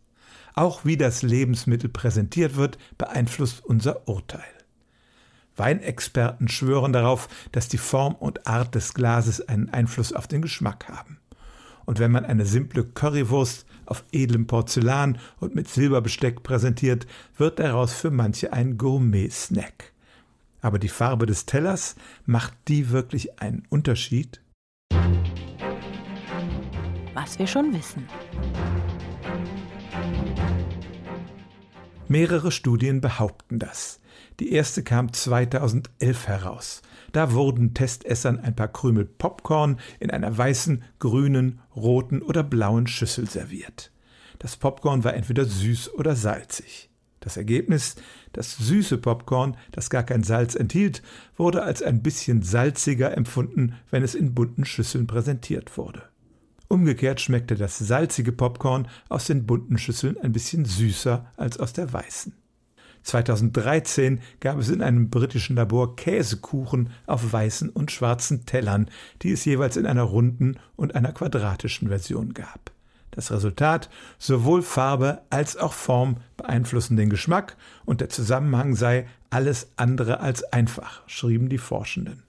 Auch 0.55 0.85
wie 0.85 0.97
das 0.97 1.23
Lebensmittel 1.23 1.89
präsentiert 1.89 2.57
wird, 2.57 2.79
beeinflusst 2.99 3.65
unser 3.65 4.09
Urteil. 4.09 4.45
Weinexperten 5.57 6.49
schwören 6.49 6.93
darauf, 6.93 7.29
dass 7.53 7.69
die 7.69 7.79
Form 7.79 8.15
und 8.15 8.47
Art 8.47 8.75
des 8.75 8.93
Glases 8.93 9.49
einen 9.49 9.71
Einfluss 9.71 10.13
auf 10.13 10.27
den 10.27 10.43
Geschmack 10.43 10.89
haben. 10.89 11.19
Und 11.87 12.01
wenn 12.01 12.11
man 12.11 12.25
eine 12.25 12.45
simple 12.45 12.85
Currywurst 12.85 13.65
auf 13.87 14.05
edlem 14.13 14.47
Porzellan 14.47 15.19
und 15.39 15.55
mit 15.55 15.69
Silberbesteck 15.69 16.43
präsentiert, 16.43 17.07
wird 17.39 17.61
daraus 17.61 17.95
für 17.95 18.11
manche 18.11 18.53
ein 18.53 18.77
Gourmet-Snack. 18.77 19.93
Aber 20.61 20.79
die 20.79 20.89
Farbe 20.89 21.27
des 21.27 21.47
Tellers, 21.47 21.95
macht 22.27 22.55
die 22.67 22.91
wirklich 22.91 23.41
einen 23.41 23.63
Unterschied? 23.71 24.41
Was 27.15 27.39
wir 27.39 27.47
schon 27.47 27.73
wissen. 27.73 28.07
Mehrere 32.09 32.51
Studien 32.53 33.01
behaupten 33.01 33.59
das. 33.59 34.01
Die 34.41 34.53
erste 34.53 34.83
kam 34.83 35.13
2011 35.13 36.29
heraus. 36.29 36.83
Da 37.13 37.33
wurden 37.33 37.75
Testessern 37.75 38.39
ein 38.39 38.57
paar 38.57 38.69
Krümel 38.69 39.05
Popcorn 39.05 39.79
in 40.01 40.11
einer 40.11 40.37
weißen, 40.37 40.85
grünen, 40.99 41.61
roten 41.75 42.23
oder 42.23 42.43
blauen 42.43 42.87
Schüssel 42.87 43.29
serviert. 43.29 43.91
Das 44.39 44.57
Popcorn 44.57 45.05
war 45.05 45.15
entweder 45.15 45.45
süß 45.45 45.95
oder 45.95 46.15
salzig. 46.15 46.91
Das 47.21 47.37
Ergebnis, 47.37 47.97
das 48.33 48.57
süße 48.57 48.99
Popcorn, 48.99 49.57
das 49.73 49.91
gar 49.91 50.05
kein 50.05 50.23
Salz 50.23 50.55
enthielt, 50.55 51.03
wurde 51.37 51.63
als 51.63 51.83
ein 51.83 52.03
bisschen 52.03 52.43
salziger 52.43 53.17
empfunden, 53.17 53.75
wenn 53.91 54.03
es 54.05 54.15
in 54.15 54.35
bunten 54.35 54.65
Schüsseln 54.65 55.07
präsentiert 55.07 55.77
wurde. 55.77 56.03
Umgekehrt 56.69 57.21
schmeckte 57.21 57.55
das 57.55 57.79
salzige 57.79 58.33
Popcorn 58.33 58.89
aus 59.09 59.27
den 59.27 59.47
bunten 59.47 59.79
Schüsseln 59.79 60.19
ein 60.19 60.33
bisschen 60.33 60.65
süßer 60.65 61.33
als 61.37 61.59
aus 61.59 61.73
der 61.73 61.93
weißen. 61.93 62.33
2013 63.07 64.21
gab 64.41 64.59
es 64.59 64.69
in 64.69 64.83
einem 64.83 65.11
britischen 65.11 65.55
Labor 65.55 65.95
Käsekuchen 65.95 66.91
auf 67.07 67.33
weißen 67.33 67.71
und 67.71 67.93
schwarzen 67.93 68.47
Tellern, 68.47 68.91
die 69.23 69.31
es 69.31 69.45
jeweils 69.45 69.77
in 69.77 69.87
einer 69.87 70.03
runden 70.03 70.59
und 70.75 70.97
einer 70.97 71.13
quadratischen 71.13 71.87
Version 71.87 72.35
gab. 72.35 72.73
Das 73.13 73.31
Resultat, 73.31 73.91
sowohl 74.19 74.61
Farbe 74.61 75.23
als 75.31 75.57
auch 75.57 75.73
Form 75.73 76.17
beeinflussen 76.37 76.97
den 76.97 77.09
Geschmack 77.09 77.57
und 77.85 78.01
der 78.01 78.09
Zusammenhang 78.09 78.75
sei 78.75 79.07
alles 79.31 79.69
andere 79.77 80.19
als 80.19 80.43
einfach, 80.53 81.09
schrieben 81.09 81.49
die 81.49 81.59
Forschenden. 81.59 82.25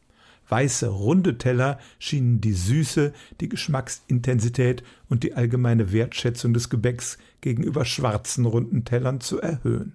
Weiße, 0.48 0.88
runde 0.88 1.40
Teller 1.40 1.80
schienen 1.98 2.40
die 2.40 2.54
Süße, 2.54 3.14
die 3.42 3.50
Geschmacksintensität 3.50 4.84
und 5.10 5.24
die 5.24 5.34
allgemeine 5.34 5.92
Wertschätzung 5.92 6.54
des 6.54 6.70
Gebäcks 6.70 7.18
gegenüber 7.42 7.84
schwarzen, 7.84 8.46
runden 8.46 8.86
Tellern 8.86 9.20
zu 9.20 9.42
erhöhen. 9.42 9.94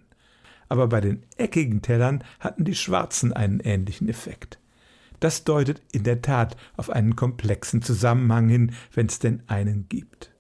Aber 0.68 0.88
bei 0.88 1.00
den 1.00 1.22
eckigen 1.36 1.82
Tellern 1.82 2.24
hatten 2.40 2.64
die 2.64 2.74
schwarzen 2.74 3.32
einen 3.32 3.60
ähnlichen 3.60 4.08
Effekt. 4.08 4.58
Das 5.20 5.44
deutet 5.44 5.80
in 5.92 6.02
der 6.02 6.20
Tat 6.20 6.56
auf 6.76 6.90
einen 6.90 7.14
komplexen 7.14 7.80
Zusammenhang 7.80 8.48
hin, 8.48 8.72
wenn 8.92 9.06
es 9.06 9.20
denn 9.20 9.42
einen 9.46 9.88
gibt. 9.88 10.32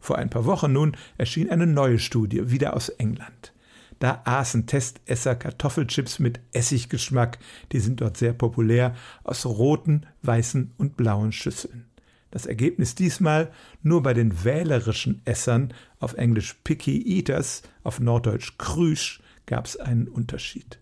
Vor 0.00 0.18
ein 0.18 0.30
paar 0.30 0.44
Wochen 0.44 0.72
nun 0.72 0.96
erschien 1.18 1.50
eine 1.50 1.66
neue 1.66 1.98
Studie, 1.98 2.50
wieder 2.50 2.74
aus 2.74 2.88
England. 2.88 3.52
Da 3.98 4.22
aßen 4.24 4.66
Testesser 4.66 5.34
Kartoffelchips 5.34 6.18
mit 6.18 6.40
Essiggeschmack, 6.52 7.38
die 7.72 7.80
sind 7.80 8.00
dort 8.00 8.16
sehr 8.16 8.32
populär, 8.32 8.94
aus 9.24 9.44
roten, 9.44 10.06
weißen 10.22 10.72
und 10.78 10.96
blauen 10.96 11.32
Schüsseln. 11.32 11.84
Das 12.30 12.46
Ergebnis 12.46 12.94
diesmal 12.94 13.50
nur 13.82 14.02
bei 14.02 14.14
den 14.14 14.44
wählerischen 14.44 15.22
Essern, 15.24 15.72
auf 15.98 16.14
Englisch 16.14 16.54
Picky 16.62 17.02
Eaters, 17.02 17.62
auf 17.82 18.00
Norddeutsch 18.00 18.58
Krüsch, 18.58 19.20
gab 19.48 19.66
es 19.66 19.76
einen 19.76 20.06
Unterschied. 20.06 20.78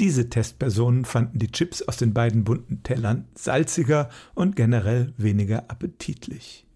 Diese 0.00 0.30
Testpersonen 0.30 1.04
fanden 1.04 1.38
die 1.38 1.52
Chips 1.52 1.82
aus 1.82 1.98
den 1.98 2.14
beiden 2.14 2.44
bunten 2.44 2.82
Tellern 2.82 3.28
salziger 3.34 4.08
und 4.34 4.56
generell 4.56 5.12
weniger 5.18 5.70
appetitlich. 5.70 6.66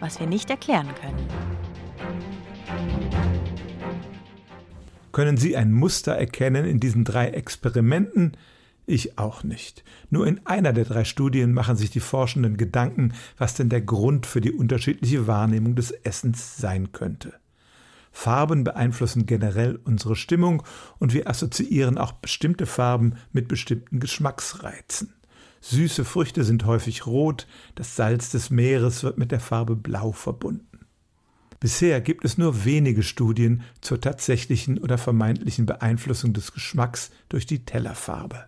Was 0.00 0.18
wir 0.18 0.26
nicht 0.26 0.50
erklären 0.50 0.88
können. 1.00 1.28
Können 5.12 5.36
Sie 5.36 5.56
ein 5.56 5.72
Muster 5.72 6.12
erkennen 6.12 6.64
in 6.64 6.80
diesen 6.80 7.04
drei 7.04 7.28
Experimenten? 7.28 8.36
Ich 8.86 9.18
auch 9.18 9.44
nicht. 9.44 9.84
Nur 10.08 10.26
in 10.26 10.40
einer 10.46 10.72
der 10.72 10.84
drei 10.84 11.04
Studien 11.04 11.52
machen 11.52 11.76
sich 11.76 11.90
die 11.90 12.00
Forschenden 12.00 12.56
Gedanken, 12.56 13.12
was 13.36 13.54
denn 13.54 13.68
der 13.68 13.82
Grund 13.82 14.26
für 14.26 14.40
die 14.40 14.52
unterschiedliche 14.52 15.26
Wahrnehmung 15.26 15.74
des 15.74 15.90
Essens 15.90 16.56
sein 16.56 16.92
könnte. 16.92 17.39
Farben 18.12 18.64
beeinflussen 18.64 19.26
generell 19.26 19.78
unsere 19.84 20.16
Stimmung 20.16 20.62
und 20.98 21.14
wir 21.14 21.28
assoziieren 21.28 21.98
auch 21.98 22.12
bestimmte 22.12 22.66
Farben 22.66 23.14
mit 23.32 23.48
bestimmten 23.48 24.00
Geschmacksreizen. 24.00 25.14
Süße 25.60 26.04
Früchte 26.04 26.44
sind 26.44 26.64
häufig 26.64 27.06
rot, 27.06 27.46
das 27.74 27.96
Salz 27.96 28.30
des 28.30 28.50
Meeres 28.50 29.02
wird 29.02 29.18
mit 29.18 29.30
der 29.30 29.40
Farbe 29.40 29.76
blau 29.76 30.12
verbunden. 30.12 30.66
Bisher 31.60 32.00
gibt 32.00 32.24
es 32.24 32.38
nur 32.38 32.64
wenige 32.64 33.02
Studien 33.02 33.62
zur 33.82 34.00
tatsächlichen 34.00 34.78
oder 34.78 34.96
vermeintlichen 34.96 35.66
Beeinflussung 35.66 36.32
des 36.32 36.52
Geschmacks 36.52 37.10
durch 37.28 37.44
die 37.44 37.66
Tellerfarbe. 37.66 38.46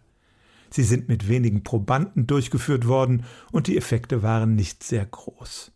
Sie 0.70 0.83
sind 0.83 1.09
mit 1.09 1.29
wenigen 1.29 1.62
Probanden 1.62 2.27
durchgeführt 2.27 2.88
worden 2.88 3.25
und 3.51 3.66
die 3.66 3.77
Effekte 3.77 4.22
waren 4.22 4.55
nicht 4.55 4.83
sehr 4.83 5.05
groß. 5.05 5.72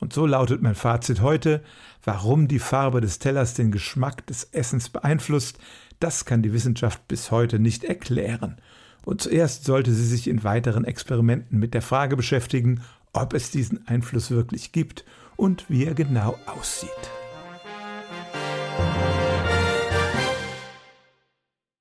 Und 0.00 0.14
so 0.14 0.26
lautet 0.26 0.62
mein 0.62 0.74
Fazit 0.74 1.20
heute, 1.20 1.62
warum 2.02 2.48
die 2.48 2.58
Farbe 2.58 3.02
des 3.02 3.18
Tellers 3.18 3.52
den 3.52 3.70
Geschmack 3.70 4.26
des 4.26 4.44
Essens 4.44 4.88
beeinflusst, 4.88 5.58
das 6.00 6.24
kann 6.24 6.42
die 6.42 6.54
Wissenschaft 6.54 7.06
bis 7.06 7.30
heute 7.30 7.58
nicht 7.58 7.84
erklären. 7.84 8.56
Und 9.04 9.20
zuerst 9.20 9.64
sollte 9.64 9.92
sie 9.92 10.06
sich 10.06 10.26
in 10.26 10.42
weiteren 10.42 10.84
Experimenten 10.84 11.58
mit 11.58 11.74
der 11.74 11.82
Frage 11.82 12.16
beschäftigen, 12.16 12.82
ob 13.12 13.34
es 13.34 13.50
diesen 13.50 13.86
Einfluss 13.86 14.30
wirklich 14.30 14.72
gibt 14.72 15.04
und 15.36 15.68
wie 15.68 15.84
er 15.84 15.94
genau 15.94 16.36
aussieht. 16.46 16.90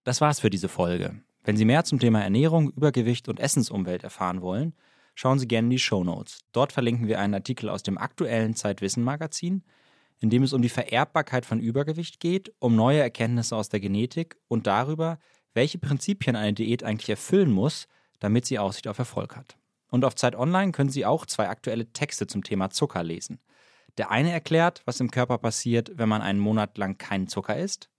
Das 0.04 0.20
war's 0.20 0.42
für 0.42 0.50
diese 0.50 0.70
Folge. 0.70 1.22
Wenn 1.44 1.56
Sie 1.56 1.66
mehr 1.66 1.86
zum 1.86 2.00
Thema 2.00 2.22
Ernährung, 2.22 2.72
Übergewicht 2.72 3.30
und 3.30 3.40
Essensumwelt 3.40 4.04
erfahren 4.04 4.42
wollen, 4.42 4.74
schauen 5.20 5.38
Sie 5.38 5.50
gerne 5.50 5.66
in 5.66 5.72
die 5.72 5.80
Show 5.80 6.06
Notes. 6.06 6.46
Dort 6.54 6.72
verlinken 6.72 7.10
wir 7.10 7.20
einen 7.20 7.34
Artikel 7.34 7.68
aus 7.68 7.84
dem 7.84 7.98
aktuellen 7.98 8.56
Zeitwissen 8.56 9.04
Magazin, 9.04 9.66
in 10.22 10.30
dem 10.30 10.44
es 10.44 10.54
um 10.54 10.62
die 10.62 10.70
Vererbbarkeit 10.70 11.46
von 11.46 11.60
Übergewicht 11.60 12.22
geht, 12.22 12.54
um 12.60 12.78
neue 12.78 13.02
Erkenntnisse 13.02 13.58
aus 13.58 13.68
der 13.68 13.82
Genetik 13.82 14.38
und 14.48 14.66
darüber, 14.66 15.20
welche 15.54 15.78
Prinzipien 15.78 16.38
eine 16.38 16.54
Diät 16.54 16.86
eigentlich 16.86 17.10
erfüllen 17.10 17.52
muss, 17.52 17.90
damit 18.22 18.46
sie 18.46 18.60
Aussicht 18.60 18.88
auf 18.88 18.98
Erfolg 18.98 19.36
hat. 19.36 19.58
Und 19.92 20.06
auf 20.06 20.16
Zeit 20.16 20.38
Online 20.38 20.72
können 20.72 20.90
Sie 20.90 21.06
auch 21.06 21.26
zwei 21.26 21.50
aktuelle 21.50 21.92
Texte 21.92 22.26
zum 22.26 22.46
Thema 22.46 22.70
Zucker 22.70 23.04
lesen. 23.04 23.42
Der 23.98 24.12
eine 24.12 24.32
erklärt, 24.32 24.84
was 24.86 25.02
im 25.02 25.12
Körper 25.12 25.38
passiert, 25.38 25.92
wenn 25.96 26.08
man 26.08 26.22
einen 26.22 26.40
Monat 26.40 26.78
lang 26.78 26.98
keinen 26.98 27.28
Zucker 27.28 27.58
isst. 27.58 27.90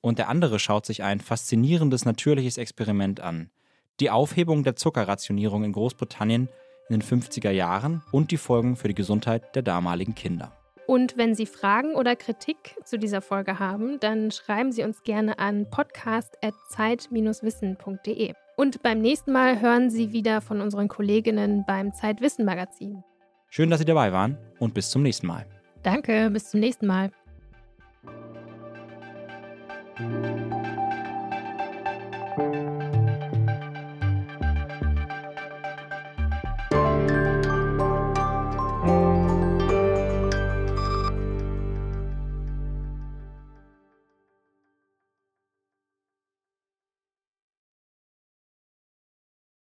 Und 0.00 0.20
der 0.20 0.28
andere 0.28 0.60
schaut 0.60 0.86
sich 0.86 1.02
ein 1.02 1.18
faszinierendes 1.18 2.04
natürliches 2.04 2.56
Experiment 2.56 3.18
an. 3.18 3.50
Die 4.00 4.10
Aufhebung 4.10 4.64
der 4.64 4.76
Zuckerrationierung 4.76 5.64
in 5.64 5.72
Großbritannien 5.72 6.48
in 6.88 7.00
den 7.00 7.02
50er 7.02 7.50
Jahren 7.50 8.02
und 8.10 8.30
die 8.30 8.36
Folgen 8.36 8.76
für 8.76 8.88
die 8.88 8.94
Gesundheit 8.94 9.54
der 9.54 9.62
damaligen 9.62 10.14
Kinder. 10.14 10.52
Und 10.86 11.16
wenn 11.16 11.34
Sie 11.34 11.46
Fragen 11.46 11.94
oder 11.94 12.14
Kritik 12.16 12.76
zu 12.84 12.98
dieser 12.98 13.22
Folge 13.22 13.58
haben, 13.58 13.98
dann 14.00 14.30
schreiben 14.30 14.72
Sie 14.72 14.82
uns 14.82 15.02
gerne 15.04 15.38
an 15.38 15.70
podcast.zeit-wissen.de. 15.70 18.34
Und 18.56 18.82
beim 18.82 19.00
nächsten 19.00 19.32
Mal 19.32 19.60
hören 19.60 19.90
Sie 19.90 20.12
wieder 20.12 20.40
von 20.40 20.60
unseren 20.60 20.88
Kolleginnen 20.88 21.64
beim 21.66 21.92
Zeitwissen 21.94 22.44
Magazin. 22.44 23.02
Schön, 23.48 23.70
dass 23.70 23.78
Sie 23.78 23.86
dabei 23.86 24.12
waren 24.12 24.36
und 24.58 24.74
bis 24.74 24.90
zum 24.90 25.02
nächsten 25.02 25.26
Mal. 25.26 25.46
Danke, 25.82 26.30
bis 26.30 26.50
zum 26.50 26.60
nächsten 26.60 26.86
Mal. 26.86 27.10